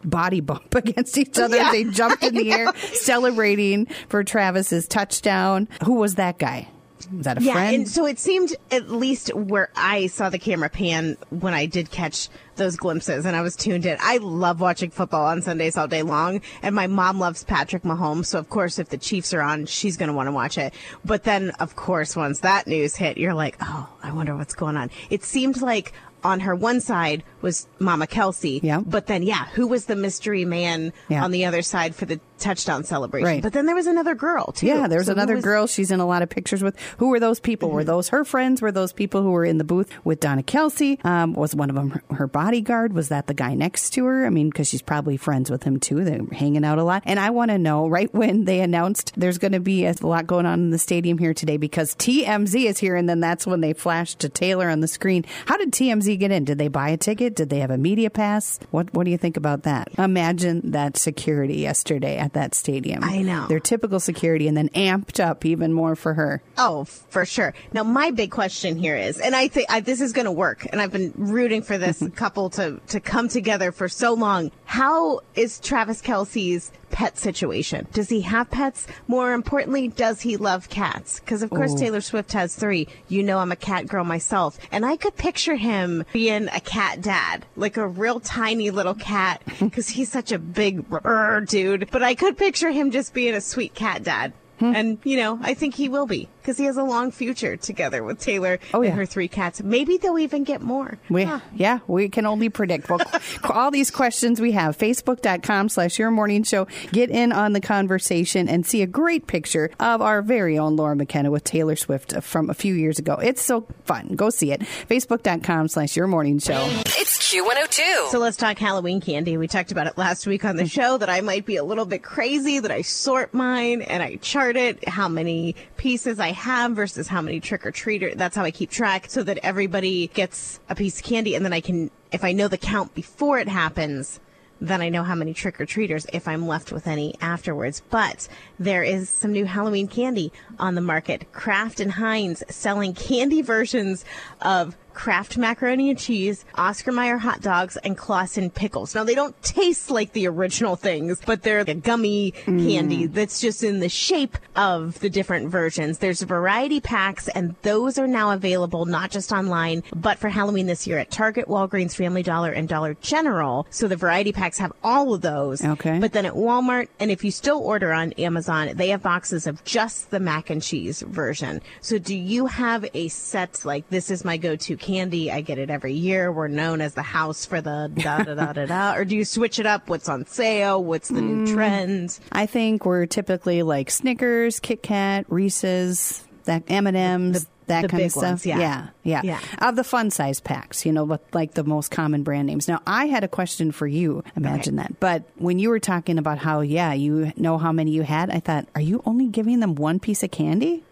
body 0.05 0.41
bump 0.41 0.75
against 0.75 1.17
each 1.19 1.39
other. 1.39 1.57
Yeah, 1.57 1.71
they 1.71 1.85
jumped 1.85 2.23
in 2.25 2.35
the 2.35 2.53
air, 2.55 2.73
celebrating 2.77 3.87
for 4.09 4.25
Travis's 4.25 4.89
touchdown. 4.89 5.69
Who 5.85 5.95
was 5.95 6.17
that 6.17 6.39
guy? 6.39 6.69
Was 7.15 7.27
that 7.27 7.39
a 7.39 7.43
Yeah, 7.43 7.53
friend? 7.53 7.75
and 7.77 7.89
so 7.89 8.07
it 8.07 8.19
seemed 8.19 8.57
at 8.71 8.89
least 8.91 9.35
where 9.35 9.69
I 9.77 10.07
saw 10.07 10.31
the 10.31 10.39
camera 10.39 10.71
pan 10.71 11.19
when 11.29 11.53
I 11.53 11.67
did 11.67 11.91
catch 11.91 12.31
those 12.57 12.77
glimpses 12.77 13.27
and 13.27 13.37
I 13.37 13.43
was 13.43 13.57
tuned 13.57 13.85
in. 13.85 13.99
I 14.01 14.17
love 14.19 14.61
watching 14.61 14.89
football 14.91 15.27
on 15.27 15.43
Sundays 15.43 15.77
all 15.77 15.87
day 15.87 16.03
long, 16.03 16.41
and 16.63 16.75
my 16.75 16.87
mom 16.87 17.19
loves 17.19 17.45
Patrick 17.45 17.83
Mahomes, 17.83 18.27
so 18.27 18.39
of 18.39 18.49
course 18.49 18.79
if 18.79 18.89
the 18.89 18.97
Chiefs 18.97 19.35
are 19.35 19.43
on, 19.43 19.67
she's 19.67 19.99
going 19.99 20.07
to 20.09 20.15
want 20.15 20.29
to 20.29 20.33
watch 20.33 20.57
it. 20.57 20.73
But 21.05 21.25
then 21.25 21.51
of 21.61 21.77
course 21.77 22.17
once 22.17 22.41
that 22.41 22.67
news 22.67 22.97
hit, 22.97 23.19
you're 23.19 23.35
like, 23.35 23.57
"Oh, 23.61 23.87
I 24.03 24.13
wonder 24.13 24.35
what's 24.35 24.55
going 24.55 24.77
on." 24.79 24.91
It 25.11 25.25
seemed 25.25 25.61
like 25.61 25.93
on 26.25 26.41
her 26.41 26.55
one 26.55 26.81
side 26.81 27.23
was 27.43 27.67
Mama 27.79 28.07
Kelce, 28.07 28.61
Yeah. 28.63 28.81
but 28.81 29.07
then 29.07 29.23
yeah, 29.23 29.47
who 29.55 29.67
was 29.67 29.85
the 29.85 29.97
mystery 29.97 30.45
man 30.45 30.93
Yeah. 31.09 31.23
on 31.23 31.31
the 31.31 31.45
other 31.45 31.63
side 31.63 31.95
for 31.95 32.07
the 32.07 32.19
touchdown 32.39 32.85
celebration? 32.85 33.27
Right. 33.27 33.43
But 33.43 33.53
then 33.53 33.67
there 33.67 33.75
was 33.75 33.87
another 33.87 34.15
girl 34.15 34.53
too. 34.53 34.67
Yeah, 34.67 34.87
there's 34.89 35.07
So 35.07 35.13
another 35.13 35.37
was- 35.37 35.45
girl 35.45 35.67
she's 35.67 35.91
in 35.91 36.01
a 36.01 36.07
lot 36.07 36.23
of 36.23 36.29
pictures 36.29 36.63
with. 36.63 36.77
Who 36.99 37.09
were 37.09 37.21
those 37.21 37.41
people? 37.41 37.69
Mm-hmm. 37.69 37.77
Were 37.77 37.85
those 37.85 38.09
her 38.11 38.25
friends? 38.25 38.61
Were 38.63 38.73
those 38.73 38.93
people 38.93 39.23
who 39.23 39.31
were 39.31 39.45
in 39.45 39.59
the 39.59 39.65
booth 39.65 39.91
with 40.05 40.21
Donna 40.21 40.43
Kelce? 40.43 41.05
Um, 41.05 41.35
was 41.35 41.55
one 41.55 41.71
of 41.71 41.77
them 41.77 41.91
her, 41.91 42.03
her 42.15 42.27
bodyguard? 42.27 42.93
Was 42.93 43.09
that 43.09 43.27
the 43.27 43.35
guy 43.35 43.55
next 43.55 43.91
to 43.95 44.05
her? 44.05 44.27
I 44.27 44.31
mean, 44.31 44.49
because 44.51 44.69
she's 44.69 44.83
probably 44.83 45.17
friends 45.17 45.51
with 45.51 45.63
him 45.63 45.81
too. 45.81 46.05
They're 46.05 46.21
hanging 46.33 46.65
out 46.65 46.79
a 46.79 46.85
lot. 46.85 47.03
And 47.07 47.19
I 47.21 47.31
want 47.31 47.51
to 47.51 47.59
know 47.59 47.89
right 47.89 48.13
when 48.15 48.45
they 48.45 48.61
announced 48.61 49.13
there's 49.17 49.39
going 49.39 49.53
to 49.53 49.61
be 49.61 49.85
a 49.87 49.95
lot 50.03 50.27
going 50.27 50.47
on 50.47 50.61
in 50.61 50.71
the 50.71 50.79
stadium 50.79 51.19
here 51.19 51.35
today 51.35 51.57
because 51.57 51.95
TMZ 51.97 52.65
is 52.67 52.79
here, 52.79 52.97
and 52.97 53.09
then 53.09 53.21
that's 53.21 53.47
when 53.47 53.61
they 53.61 53.73
flashed 53.73 54.19
to 54.21 54.29
Taylor 54.29 54.69
on 54.69 54.81
the 54.81 54.89
screen. 54.89 55.25
How 55.47 55.57
did 55.57 55.73
TMZ 55.73 56.19
get 56.19 56.31
in? 56.31 56.45
Did 56.45 56.59
they 56.59 56.69
buy 56.69 56.91
a 56.91 56.97
ticket? 56.97 57.35
Did 57.35 57.51
they 57.51 57.61
have 57.61 57.71
a 57.71 57.79
media 57.79 58.11
pass? 58.11 58.59
What 58.71 58.93
What 58.95 59.05
do 59.05 59.11
you 59.11 59.19
think 59.19 59.37
about 59.37 59.63
that? 59.63 59.89
Imagine 59.99 60.73
that 60.73 60.97
security 60.97 61.57
yesterday 61.59 62.17
at 62.19 62.34
that 62.35 62.55
stadium. 62.55 63.03
I 63.03 63.23
know. 63.23 63.47
Their 63.49 63.61
typical 63.61 64.01
security 64.01 64.47
and 64.47 64.57
then 64.57 64.69
amped 64.71 65.23
up 65.23 65.45
even 65.45 65.73
more 65.73 65.97
for 65.97 66.15
her. 66.15 66.43
Oh, 66.59 66.85
for 66.85 67.25
sure. 67.25 67.55
Now, 67.73 67.83
my 67.83 68.11
big 68.11 68.31
question 68.31 68.77
here 68.77 68.97
is, 68.97 69.19
and 69.19 69.35
I 69.35 69.49
think 69.49 69.71
I, 69.71 69.81
this 69.81 70.01
is 70.01 70.13
going 70.13 70.27
to 70.27 70.33
work, 70.33 70.67
and 70.71 70.81
I've 70.81 70.93
been 70.93 71.13
rooting 71.17 71.63
for 71.63 71.79
this 71.79 72.03
couple 72.15 72.51
to 72.51 72.81
to 72.89 73.01
come 73.01 73.29
together 73.29 73.73
for 73.73 73.89
so 73.89 74.15
long. 74.15 74.51
How 74.65 75.21
is 75.35 75.61
Travis 75.61 76.03
Kelce's 76.03 76.71
pet 76.95 77.19
situation? 77.19 77.89
Does 77.93 78.09
he 78.09 78.21
have 78.21 78.49
pets? 78.53 78.87
More 79.09 79.33
importantly, 79.33 79.89
does 79.89 80.21
he 80.21 80.37
love 80.37 80.69
cats? 80.69 81.19
Because 81.19 81.43
of 81.43 81.51
course 81.51 81.75
Taylor 81.75 82.01
Swift 82.01 82.33
has 82.35 82.55
three. 82.55 82.87
You 83.09 83.25
know, 83.25 83.39
I'm 83.39 83.51
a 83.51 83.57
cat 83.57 83.89
girl 83.89 84.05
myself, 84.05 84.57
and 84.71 84.87
I 84.87 84.97
could 84.97 85.17
picture 85.17 85.57
him 85.57 86.05
being 86.13 86.47
a 86.49 86.61
cat 86.61 87.01
dad, 87.01 87.47
like 87.57 87.77
a 87.77 87.89
real 87.89 88.21
tiny 88.21 88.71
little 88.71 88.95
cat, 88.95 89.43
because 89.59 89.89
he's 89.89 90.11
such 90.11 90.31
a 90.31 90.39
big 90.39 90.89
rrr 90.89 91.05
er, 91.05 91.41
dude. 91.41 91.91
But 91.91 92.05
I 92.05 92.15
could 92.15 92.39
picture 92.39 92.71
him 92.71 92.93
just 92.93 93.13
being 93.13 93.35
a 93.35 93.41
sweet 93.41 93.75
cat 93.75 94.05
dad. 94.05 94.33
Hmm. 94.59 94.75
And, 94.75 94.99
you 95.05 95.17
know, 95.17 95.39
I 95.43 95.55
think 95.55 95.75
he 95.75 95.89
will 95.89 96.07
be 96.07 96.29
because 96.41 96.57
he 96.59 96.65
has 96.65 96.77
a 96.77 96.83
long 96.85 97.11
future 97.11 97.57
together 97.57 98.05
with 98.05 98.21
Taylor 98.21 98.59
Oh, 98.73 98.83
and 98.83 98.95
her 98.95 99.07
three 99.07 99.29
cats. 99.29 99.63
Maybe 99.63 99.97
they'll 99.97 100.19
even 100.19 100.45
get 100.45 100.61
more. 100.61 100.99
We, 101.09 101.29
yeah, 101.55 101.81
we 101.87 102.09
can 102.09 102.27
only 102.27 102.49
predict. 102.51 102.89
Well, 102.89 103.01
all 103.51 103.71
these 103.71 103.91
questions 103.91 104.41
we 104.41 104.53
have, 104.53 104.77
facebook.com 104.79 105.69
slash 105.71 105.99
your 105.99 106.11
morning 106.11 106.43
show. 106.45 106.67
Get 106.93 107.11
in 107.11 107.33
on 107.33 107.53
the 107.53 107.61
conversation 107.61 108.49
and 108.49 108.65
see 108.67 108.83
a 108.83 108.87
great 108.87 109.27
picture 109.27 109.71
of 109.81 110.01
our 110.03 110.23
very 110.23 110.59
own 110.59 110.77
Laura 110.77 110.95
McKenna 110.95 111.31
with 111.31 111.45
Taylor 111.45 111.77
Swift 111.77 112.15
from 112.23 112.51
a 112.51 112.55
few 112.55 112.75
years 112.75 112.99
ago. 112.99 113.15
It's 113.15 113.43
so 113.43 113.67
fun. 113.85 114.15
Go 114.15 114.31
see 114.31 114.53
it. 114.53 114.61
Facebook.com 114.61 115.69
slash 115.69 115.97
your 115.97 116.07
morning 116.07 116.39
show. 116.39 116.63
It's 116.87 117.14
Q102. 117.25 118.11
So 118.11 118.19
let's 118.19 118.37
talk 118.37 118.59
Halloween 118.59 119.01
candy. 119.01 119.39
We 119.39 119.49
talked 119.49 119.73
about 119.73 119.87
it 119.87 119.97
last 119.97 120.27
week 120.27 120.45
on 120.45 120.57
the 120.57 120.69
show 120.69 120.99
that 120.99 121.09
I 121.09 121.23
might 121.23 121.47
be 121.47 121.57
a 121.57 121.65
little 121.65 121.87
bit 121.87 122.03
crazy, 122.03 122.59
that 122.59 122.71
I 122.71 122.83
sort 122.83 123.33
mine 123.33 123.81
and 123.81 124.03
I 124.03 124.17
chart 124.17 124.57
it, 124.57 124.87
how 124.87 125.09
many 125.09 125.57
pieces 125.79 126.21
I 126.21 126.33
have 126.33 126.73
versus 126.73 127.09
how 127.09 127.23
many 127.23 127.41
trick 127.41 127.65
or 127.65 127.73
treater. 127.73 128.15
That's 128.15 128.37
how 128.37 128.45
I 128.45 128.51
keep 128.51 128.71
track 128.71 129.07
so 129.09 129.23
that 129.23 129.39
everybody 129.43 130.09
gets 130.09 130.61
a 130.69 130.75
piece 130.75 130.99
of 130.99 131.07
candy 131.07 131.35
and 131.35 131.45
then 131.45 131.55
I 131.55 131.61
can, 131.61 131.91
if 132.13 132.25
I 132.25 132.33
know 132.33 132.47
the 132.47 132.59
count 132.59 132.95
before 132.95 133.39
it 133.39 133.49
happens, 133.49 134.21
then 134.61 134.83
I 134.83 134.91
know 134.91 135.03
how 135.03 135.15
many 135.15 135.33
trick 135.33 135.61
or 135.61 135.67
treaters 135.67 136.07
if 136.13 136.29
I'm 136.29 136.47
left 136.47 136.73
with 136.73 136.87
any 136.87 137.15
afterwards. 137.23 137.83
But 137.91 138.29
there 138.59 138.83
is 138.83 139.09
some 139.09 139.33
new 139.33 139.47
Halloween 139.47 139.89
candy 139.89 140.31
on 140.59 140.75
the 140.75 140.81
market. 140.81 141.33
Kraft 141.33 141.81
and 141.81 141.93
Heinz 141.93 142.43
selling 142.49 142.95
candy 142.95 143.43
versions 143.43 144.05
of 144.43 144.77
Kraft 144.95 145.37
macaroni 145.37 145.91
and 145.91 145.99
cheese, 145.99 146.45
Oscar 146.55 146.93
Mayer 146.93 147.19
hot 147.19 147.41
dogs, 147.41 147.77
and 147.79 147.99
Claussen 147.99 148.53
pickles. 148.53 148.95
Now 148.95 149.05
they 149.05 149.15
don't 149.15 149.41
taste 149.43 149.91
like 149.91 150.13
the 150.13 150.27
original 150.27 150.77
things, 150.77 151.21
but 151.25 151.43
they're 151.43 151.61
a 151.61 151.75
gummy 151.75 152.31
candy 152.47 153.09
mm. 153.09 153.13
that's 153.13 153.41
just 153.41 153.63
in 153.63 153.81
the 153.81 153.89
shape 153.89 154.39
of 154.57 154.99
the 155.01 155.11
different 155.11 155.49
versions. 155.51 155.99
There's 155.99 156.23
variety 156.23 156.81
packs, 156.81 157.29
and 157.29 157.55
those 157.63 157.99
are 157.99 158.07
now 158.07 158.31
available 158.31 158.87
not 158.87 159.11
just 159.11 159.33
online, 159.33 159.83
but 159.95 160.19
for 160.19 160.29
Halloween 160.29 160.67
this 160.67 160.87
year 160.87 160.99
at 160.99 161.11
Target, 161.11 161.49
Walgreens, 161.49 161.95
Family 161.95 162.23
Dollar, 162.23 162.53
and 162.53 162.69
Dollar 162.69 162.95
General. 163.01 163.67
So 163.71 163.89
the 163.89 163.97
variety 163.97 164.33
packs 164.33 164.59
have 164.59 164.73
all 164.83 165.15
of 165.15 165.21
those. 165.21 165.65
Okay. 165.65 165.99
But 165.99 166.13
then 166.13 166.27
at 166.27 166.35
Walmart, 166.35 166.89
and 167.01 167.11
if 167.11 167.25
you 167.25 167.31
still 167.31 167.59
order 167.59 167.93
on 167.93 168.13
Amazon, 168.13 168.71
they 168.75 168.89
have 168.89 169.03
boxes 169.03 169.47
of 169.47 169.63
just 169.65 170.11
the 170.11 170.21
mac 170.21 170.51
and 170.51 170.63
cheese 170.63 171.03
version. 171.03 171.61
So 171.81 171.99
do 171.99 172.17
you 172.17 172.47
have 172.47 172.87
a 172.95 173.09
set 173.09 173.45
like 173.65 173.89
this 173.91 174.11
is 174.11 174.25
my 174.25 174.37
go-to 174.37 174.77
candy? 174.85 175.33
I 175.33 175.41
get 175.41 175.59
it 175.59 175.71
every 175.71 175.95
year. 175.95 176.31
We're 176.31 176.49
known 176.49 176.81
as 176.81 176.95
the 176.95 177.03
house 177.03 177.47
for 177.47 177.61
the 177.61 177.91
da 177.95 178.23
da 178.23 178.35
da 178.35 178.53
da 178.53 178.67
da. 178.67 178.95
Or 178.95 179.05
do 179.05 179.17
you 179.17 179.25
switch 179.25 179.59
it 179.59 179.67
up? 179.67 179.89
What's 179.89 180.09
on 180.09 180.27
sale? 180.27 180.83
What's 180.83 181.09
the 181.09 181.23
new 181.23 181.47
hmm. 181.47 181.55
trend? 181.55 182.19
I 182.31 182.47
think 182.47 182.85
we're 182.85 183.07
typically 183.07 183.63
like 183.63 183.91
Snickers, 183.91 184.61
Kit 184.61 184.83
Kat, 184.83 185.25
Reese's, 185.29 186.25
that 186.45 186.65
M&M's. 186.69 187.47
That 187.67 187.81
the 187.81 187.89
kind 187.89 188.03
of 188.03 188.11
stuff. 188.11 188.23
ones, 188.23 188.45
yeah. 188.45 188.59
yeah, 188.59 188.89
yeah. 189.05 189.21
Yeah. 189.25 189.41
Of 189.67 189.77
the 189.77 189.85
fun 189.85 190.11
size 190.11 190.39
packs, 190.39 190.85
you 190.85 190.93
know, 190.93 191.05
with 191.05 191.23
like 191.33 191.55
the 191.55 191.65
most 191.65 191.91
common 191.91 192.23
brand 192.23 192.47
names. 192.47 192.69
Now, 192.69 192.83
I 192.87 193.07
had 193.07 193.25
a 193.25 193.29
question 193.29 193.73
for 193.73 193.87
you. 193.87 194.23
Imagine 194.37 194.77
that. 194.77 195.01
But 195.01 195.23
when 195.37 195.59
you 195.59 195.71
were 195.71 195.81
talking 195.81 196.19
about 196.19 196.37
how, 196.37 196.61
yeah, 196.61 196.93
you 196.93 197.33
know 197.39 197.57
how 197.57 197.73
many 197.73 197.93
you 197.93 198.03
had, 198.03 198.29
I 198.29 198.41
thought, 198.41 198.69
are 198.75 198.83
you 198.83 199.03
only 199.07 199.29
giving 199.29 199.61
them 199.61 199.77
one 199.77 199.99
piece 199.99 200.23
of 200.23 200.31
candy? 200.31 200.85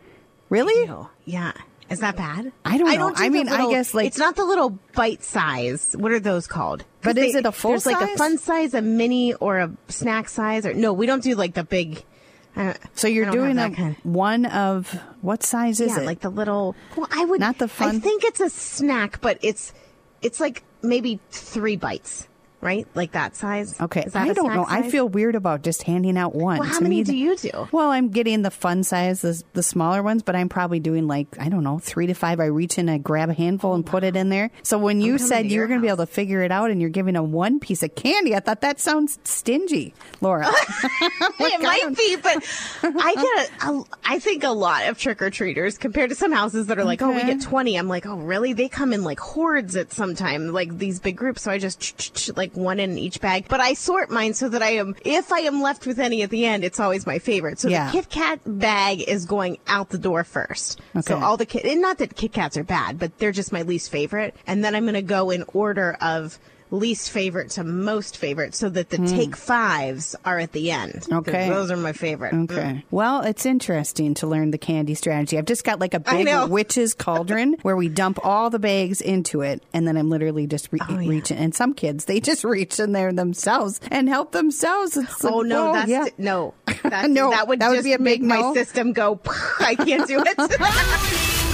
Really? 0.49 0.90
Yeah. 1.26 1.52
Is 1.92 2.00
that 2.00 2.16
bad? 2.16 2.52
I 2.64 2.78
don't 2.78 2.92
know. 2.99 3.11
do 3.11 3.14
I 3.16 3.28
mean, 3.28 3.49
I 3.49 3.70
guess, 3.70 3.94
like- 3.94 4.06
it's 4.06 4.18
not 4.18 4.37
the 4.37 4.44
little 4.44 4.78
bite 4.94 5.22
size. 5.22 5.94
What 5.99 6.12
are 6.12 6.20
those 6.20 6.46
called? 6.46 6.84
But 7.02 7.18
is 7.18 7.34
it 7.34 7.46
a 7.46 7.52
full 7.52 7.72
There's 7.72 7.87
like 7.87 8.00
a 8.00 8.16
fun 8.16 8.38
size, 8.38 8.75
a 8.75 8.82
mini, 8.82 9.34
or 9.34 9.58
a 9.58 9.70
snack 9.88 10.28
size, 10.28 10.66
or 10.66 10.75
no? 10.75 10.92
We 10.92 11.06
don't 11.06 11.22
do 11.22 11.34
like 11.34 11.54
the 11.54 11.64
big. 11.64 12.04
Uh, 12.54 12.75
So 12.94 13.08
you're 13.08 13.25
I 13.26 13.30
don't 13.30 13.37
doing 13.37 13.58
a 13.58 13.70
kind. 13.70 13.96
one 14.02 14.44
of 14.44 14.92
what 15.22 15.42
size 15.42 15.80
is 15.80 15.92
yeah, 15.96 16.00
it? 16.02 16.06
like 16.06 16.20
the 16.20 16.28
little. 16.28 16.76
Well, 16.96 17.08
I 17.11 17.25
would 17.25 17.40
Not 17.40 17.56
the 17.58 17.66
fun- 17.68 17.96
I 17.96 17.99
think 17.99 18.25
it's 18.25 18.40
a 18.40 18.50
snack, 18.50 19.20
but 19.22 19.38
it's 19.42 19.72
it's 20.20 20.38
like 20.38 20.62
maybe 20.82 21.18
three 21.30 21.76
bites, 21.76 22.28
right? 22.62 22.87
Like 22.95 23.12
that 23.12 23.37
size. 23.37 23.78
Okay, 23.81 24.04
that 24.04 24.16
I 24.16 24.33
don't 24.33 24.54
know. 24.54 24.64
I 24.66 24.88
feel 24.88 25.09
weird 25.09 25.35
about 25.35 25.62
just 25.62 25.83
handing 25.83 26.16
out 26.16 26.35
one. 26.35 26.59
Well, 26.59 26.69
how 26.69 26.78
to 26.78 26.83
many 26.83 26.99
me, 26.99 27.04
do 27.04 27.16
you 27.16 27.37
do? 27.37 27.69
Well, 27.73 27.90
I'm 27.90 28.09
getting 28.09 28.42
the 28.42 28.50
fun 28.50 28.85
size, 28.85 29.21
the, 29.21 29.42
the 29.52 29.62
smaller 29.62 30.02
ones, 30.02 30.23
but 30.23 30.37
I'm 30.37 30.49
probably 30.49 30.81
doing 30.81 31.07
like 31.07 31.26
I 31.38 31.49
don't 31.49 31.64
know, 31.64 31.78
three 31.78 32.07
to 32.07 32.14
five. 32.14 32.40
I 32.40 32.47
reach 32.47 32.78
in, 32.78 32.88
I 32.88 32.99
grab 32.99 33.28
a 33.28 33.35
handful 33.35 33.73
oh, 33.73 33.75
and 33.75 33.85
put 33.85 34.04
it 34.04 34.16
in 34.16 34.28
there. 34.28 34.50
So 34.62 34.78
when 34.78 35.00
you 35.00 35.19
said 35.19 35.50
you 35.50 35.61
were 35.61 35.66
going 35.66 35.81
to 35.81 35.83
be 35.83 35.88
able 35.88 35.99
to 35.99 36.07
figure 36.07 36.42
it 36.42 36.52
out, 36.52 36.71
and 36.71 36.81
you're 36.81 36.90
giving 36.90 37.16
a 37.16 37.23
one 37.23 37.61
piece 37.61 37.83
of 37.83 37.95
candy, 37.95 38.35
I 38.35 38.40
thought 38.40 38.61
that 38.61 38.81
sounds 38.81 39.19
stingy, 39.25 39.95
Laura. 40.21 40.47
it 41.40 41.61
might 41.61 41.97
be, 41.97 42.16
but 42.16 42.45
I 42.83 43.14
get 43.59 43.62
a, 43.62 43.73
a, 43.73 43.85
I 44.04 44.19
think 44.19 44.45
a 44.45 44.50
lot 44.50 44.88
of 44.88 44.99
trick 44.99 45.21
or 45.21 45.31
treaters 45.31 45.78
compared 45.78 46.11
to 46.11 46.16
some 46.16 46.33
houses 46.33 46.69
that 46.69 46.78
are 46.78 46.85
like, 46.85 47.02
oh, 47.02 47.11
we 47.11 47.25
get 47.25 47.40
20. 47.40 47.76
I'm 47.76 47.88
like, 47.88 48.07
oh, 48.07 48.16
really? 48.16 48.52
They 48.52 48.69
come 48.69 48.92
in 48.92 49.02
like 49.02 49.21
hordes 49.21 49.76
at 49.76 49.92
some 49.92 50.14
time, 50.14 50.52
like 50.52 50.78
these 50.78 51.00
big 51.00 51.16
groups. 51.16 51.42
So 51.42 51.50
I 51.50 51.59
just 51.59 51.81
ch- 51.81 52.12
like 52.56 52.62
one 52.62 52.80
in 52.80 52.99
each 52.99 53.21
bag, 53.21 53.47
but 53.49 53.61
I 53.61 53.75
sort 53.75 54.11
mine 54.11 54.35
so 54.35 54.49
that 54.49 54.62
I 54.62 54.71
am, 54.73 54.94
if 55.04 55.32
I 55.32 55.40
am 55.40 55.62
left 55.62 55.87
with 55.87 55.99
any 55.99 56.23
at 56.23 56.30
the 56.30 56.47
end, 56.47 56.64
it's 56.64 56.80
always 56.80 57.06
my 57.06 57.18
favorite. 57.18 57.59
So 57.59 57.68
Yeah. 57.68 57.87
the 57.87 57.92
Kit 57.92 58.11
Kat 58.11 58.40
bag 58.47 59.02
is 59.02 59.25
going 59.26 59.59
out 59.66 59.90
the 59.90 59.99
door 59.99 60.25
first. 60.25 60.80
Okay. 60.97 61.02
So 61.02 61.18
all 61.18 61.37
the 61.37 61.47
Kit, 61.47 61.64
and 61.64 61.80
not 61.80 61.99
that 61.99 62.16
Kit 62.16 62.32
Kats 62.32 62.56
are 62.56 62.64
bad, 62.64 62.99
but 62.99 63.18
they're 63.18 63.32
just 63.32 63.52
my 63.52 63.62
least 63.62 63.90
favorite. 63.90 64.35
And 64.47 64.64
then 64.64 64.75
I'm 64.75 64.85
going 64.85 64.94
to 64.94 65.02
go 65.02 65.30
in 65.30 65.44
order 65.52 65.97
of 66.00 66.38
least 66.72 67.10
favorite 67.10 67.50
to 67.50 67.64
most 67.64 68.16
favorite 68.16 68.54
so 68.54 68.68
that 68.70 68.88
the 68.90 68.96
hmm. 68.96 69.04
take 69.06 69.36
fives 69.36 70.16
are 70.24 70.38
at 70.38 70.52
the 70.52 70.70
end. 70.70 71.02
'Cause. 71.02 71.12
Okay. 71.12 71.48
Those 71.48 71.70
are 71.70 71.76
my 71.76 71.92
favorite. 71.92 72.34
Okay. 72.34 72.54
Mm. 72.54 72.82
Well, 72.90 73.20
it's 73.20 73.44
interesting 73.46 74.14
to 74.14 74.26
learn 74.26 74.50
the 74.50 74.58
candy 74.58 74.94
strategy. 74.94 75.38
I've 75.38 75.44
just 75.44 75.64
got 75.64 75.78
like 75.78 75.94
a 75.94 76.00
big 76.00 76.24
know. 76.26 76.46
witch's 76.46 76.94
cauldron 76.94 77.56
where 77.62 77.76
we 77.76 77.88
dump 77.88 78.18
all 78.24 78.50
the 78.50 78.58
bags 78.58 79.00
into 79.00 79.42
it, 79.42 79.62
and 79.72 79.86
then 79.86 79.96
I'm 79.96 80.08
literally 80.08 80.46
just 80.46 80.68
re- 80.72 80.80
Oh, 80.88 80.98
yeah. 80.98 81.08
reaching. 81.08 81.36
And 81.36 81.54
some 81.54 81.74
kids, 81.74 82.06
they 82.06 82.18
just 82.20 82.42
reach 82.42 82.80
in 82.80 82.92
there 82.92 83.12
themselves 83.12 83.78
and 83.90 84.08
help 84.08 84.32
themselves. 84.32 84.96
It's 84.96 85.22
like, 85.22 85.32
Oh 85.32 85.42
no, 85.42 85.66
whoa, 85.66 85.72
that's 85.74 85.90
yeah. 85.90 86.06
no, 86.18 86.54
that's, 86.82 87.08
No, 87.08 87.30
that 87.30 87.46
would 87.48 87.60
that 87.60 87.68
would 87.68 87.76
just 87.76 87.84
be 87.84 87.92
a 87.92 87.98
make 87.98 88.20
big 88.20 88.28
my 88.28 88.52
system 88.54 88.92
go. 88.92 89.20
I 89.60 89.74
can't 89.74 90.08
do 90.08 90.22
it. 90.24 90.38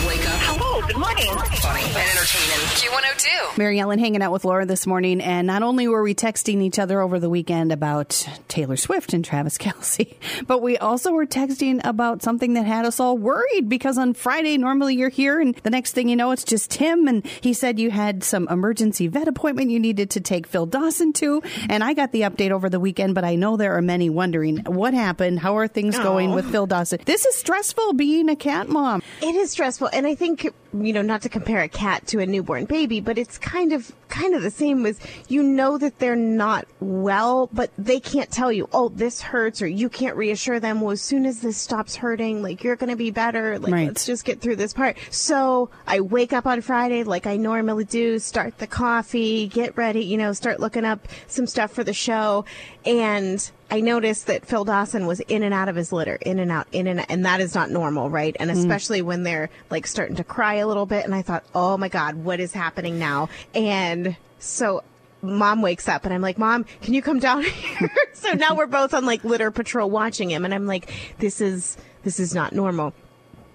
Wake 0.06 0.28
up. 0.28 0.48
Hello, 0.61 0.85
good 0.85 0.97
morning. 0.97 1.27
Funny 1.62 1.83
and 1.85 1.97
entertaining. 1.97 2.67
Q102. 2.75 3.29
MaryElin 3.62 4.00
hanging 4.00 4.23
out 4.23 4.33
with 4.33 4.45
Laura 4.45 4.67
this 4.67 4.88
morning, 4.88 5.21
and 5.21 5.47
not 5.47 5.62
only 5.62 5.87
were 5.87 6.03
we 6.03 6.17
texting 6.17 6.61
each 6.62 6.81
other 6.81 7.00
over 7.00 7.21
the 7.21 7.31
weekend 7.31 7.71
about 7.71 8.27
Taylor 8.49 8.77
Swift 8.77 9.12
and 9.12 9.25
Travis 9.25 9.57
Kelce, 9.59 10.17
but 10.49 10.61
we 10.61 10.77
also 10.77 11.12
were 11.12 11.27
texting 11.27 11.81
about 11.85 12.23
something 12.23 12.55
that 12.55 12.67
had 12.67 12.85
us 12.85 12.99
all 12.99 13.17
worried 13.17 13.69
because 13.69 13.99
on 13.99 14.15
Friday, 14.15 14.59
normally 14.59 14.97
you're 14.97 15.09
here, 15.11 15.41
and 15.41 15.55
the 15.62 15.71
next 15.71 15.93
thing 15.93 16.09
you 16.09 16.17
know, 16.17 16.33
it's 16.33 16.45
just 16.45 16.73
Tim, 16.73 17.07
and 17.07 17.25
he 17.41 17.53
said 17.53 17.79
you 17.79 17.93
had 17.93 18.25
some 18.25 18.49
emergency 18.49 19.07
vet 19.07 19.29
appointment 19.29 19.71
you 19.71 19.79
needed 19.79 20.11
to 20.11 20.21
take 20.21 20.49
Phil 20.49 20.67
Dawson 20.67 21.12
to, 21.15 21.41
and 21.69 21.85
I 21.85 21.95
got 21.95 22.11
the 22.11 22.23
update 22.23 22.50
over 22.50 22.69
the 22.69 22.81
weekend, 22.81 23.15
but 23.15 23.25
I 23.25 23.37
know 23.37 23.57
there 23.57 23.77
are 23.77 23.83
many 23.83 24.11
wondering 24.11 24.59
what 24.65 24.93
happened, 24.93 25.38
how 25.38 25.57
are 25.57 25.69
things 25.69 25.97
going 25.99 26.33
with 26.33 26.50
Phil 26.50 26.67
Dawson. 26.67 26.99
This 27.05 27.25
is 27.25 27.37
stressful 27.37 27.93
being 27.93 28.29
a 28.29 28.37
cat 28.37 28.69
mom. 28.69 29.03
It 29.23 29.37
is 29.37 29.53
stressful, 29.53 29.91
and 29.93 30.05
I 30.05 30.17
think 30.17 30.48
it 30.49 30.55
you 30.72 30.92
know 30.92 31.02
not 31.02 31.22
to 31.22 31.28
compare 31.28 31.62
a 31.62 31.68
cat 31.68 32.06
to 32.08 32.18
a 32.20 32.26
newborn 32.26 32.64
baby, 32.64 33.00
but 33.00 33.18
it's 33.18 33.38
kind 33.38 33.72
of 33.72 33.92
kind 34.08 34.34
of 34.34 34.42
the 34.42 34.50
same 34.50 34.84
as 34.87 34.98
you 35.28 35.42
know 35.42 35.78
that 35.78 35.98
they're 35.98 36.16
not 36.16 36.66
well, 36.80 37.48
but 37.52 37.70
they 37.78 38.00
can't 38.00 38.30
tell 38.30 38.50
you, 38.50 38.68
oh, 38.72 38.88
this 38.88 39.20
hurts, 39.20 39.62
or 39.62 39.66
you 39.66 39.88
can't 39.88 40.16
reassure 40.16 40.60
them. 40.60 40.80
Well, 40.80 40.92
as 40.92 41.02
soon 41.02 41.26
as 41.26 41.40
this 41.40 41.56
stops 41.56 41.96
hurting, 41.96 42.42
like 42.42 42.64
you're 42.64 42.76
going 42.76 42.90
to 42.90 42.96
be 42.96 43.10
better. 43.10 43.58
Like 43.58 43.72
Right. 43.72 43.87
let's 43.87 44.06
just 44.06 44.25
get 44.25 44.40
through 44.40 44.56
this 44.56 44.72
part. 44.72 44.96
So 45.10 45.70
I 45.87 46.00
wake 46.00 46.32
up 46.32 46.46
on 46.46 46.60
Friday 46.60 47.04
like 47.04 47.26
I 47.26 47.37
normally 47.37 47.84
do, 47.84 48.18
start 48.18 48.58
the 48.58 48.66
coffee, 48.66 49.48
get 49.48 49.76
ready, 49.76 50.04
you 50.04 50.16
know, 50.16 50.32
start 50.32 50.60
looking 50.60 50.84
up 50.84 51.06
some 51.26 51.46
stuff 51.46 51.72
for 51.72 51.84
the 51.84 51.92
show, 51.92 52.44
and 52.84 53.50
I 53.70 53.80
noticed 53.80 54.28
that 54.28 54.46
Phil 54.46 54.64
Dawson 54.64 55.06
was 55.06 55.20
in 55.20 55.42
and 55.42 55.52
out 55.52 55.68
of 55.68 55.76
his 55.76 55.92
litter, 55.92 56.14
in 56.14 56.38
and 56.38 56.50
out, 56.50 56.66
in 56.72 56.87
and 56.87 57.00
out, 57.00 57.06
and 57.10 57.26
that 57.26 57.40
is 57.40 57.54
not 57.54 57.70
normal, 57.70 58.08
right? 58.08 58.34
And 58.40 58.50
mm. 58.50 58.56
especially 58.56 59.02
when 59.02 59.25
they're 59.25 59.50
like 59.70 59.87
starting 59.87 60.16
to 60.16 60.25
cry 60.25 60.54
a 60.61 60.67
little 60.67 60.87
bit. 60.87 61.05
And 61.05 61.15
I 61.15 61.23
thought, 61.23 61.45
oh 61.55 61.77
my 61.77 61.88
God, 61.88 62.17
what 62.17 62.41
is 62.41 62.53
happening 62.53 62.99
now? 62.99 63.29
And 63.55 64.17
so 64.38 64.83
mom 65.23 65.62
wakes 65.62 65.88
up 65.88 66.05
and 66.05 66.15
I'm 66.15 66.23
like, 66.23 66.38
mom, 66.38 66.65
can 66.83 66.95
you 66.95 67.03
come 67.03 67.19
down 67.19 67.43
here? 67.45 67.91
so 68.12 68.33
now 68.33 68.55
we're 68.55 68.67
both 68.67 68.95
on 68.95 69.07
like 69.07 69.25
litter 69.25 69.50
patrol 69.50 69.91
watching 69.91 70.31
him. 70.31 70.45
And 70.45 70.55
I'm 70.55 70.67
like, 70.67 70.93
this 71.19 71.41
is, 71.41 71.77
this 72.03 72.21
is 72.21 72.35
not 72.35 72.53
normal. 72.53 72.95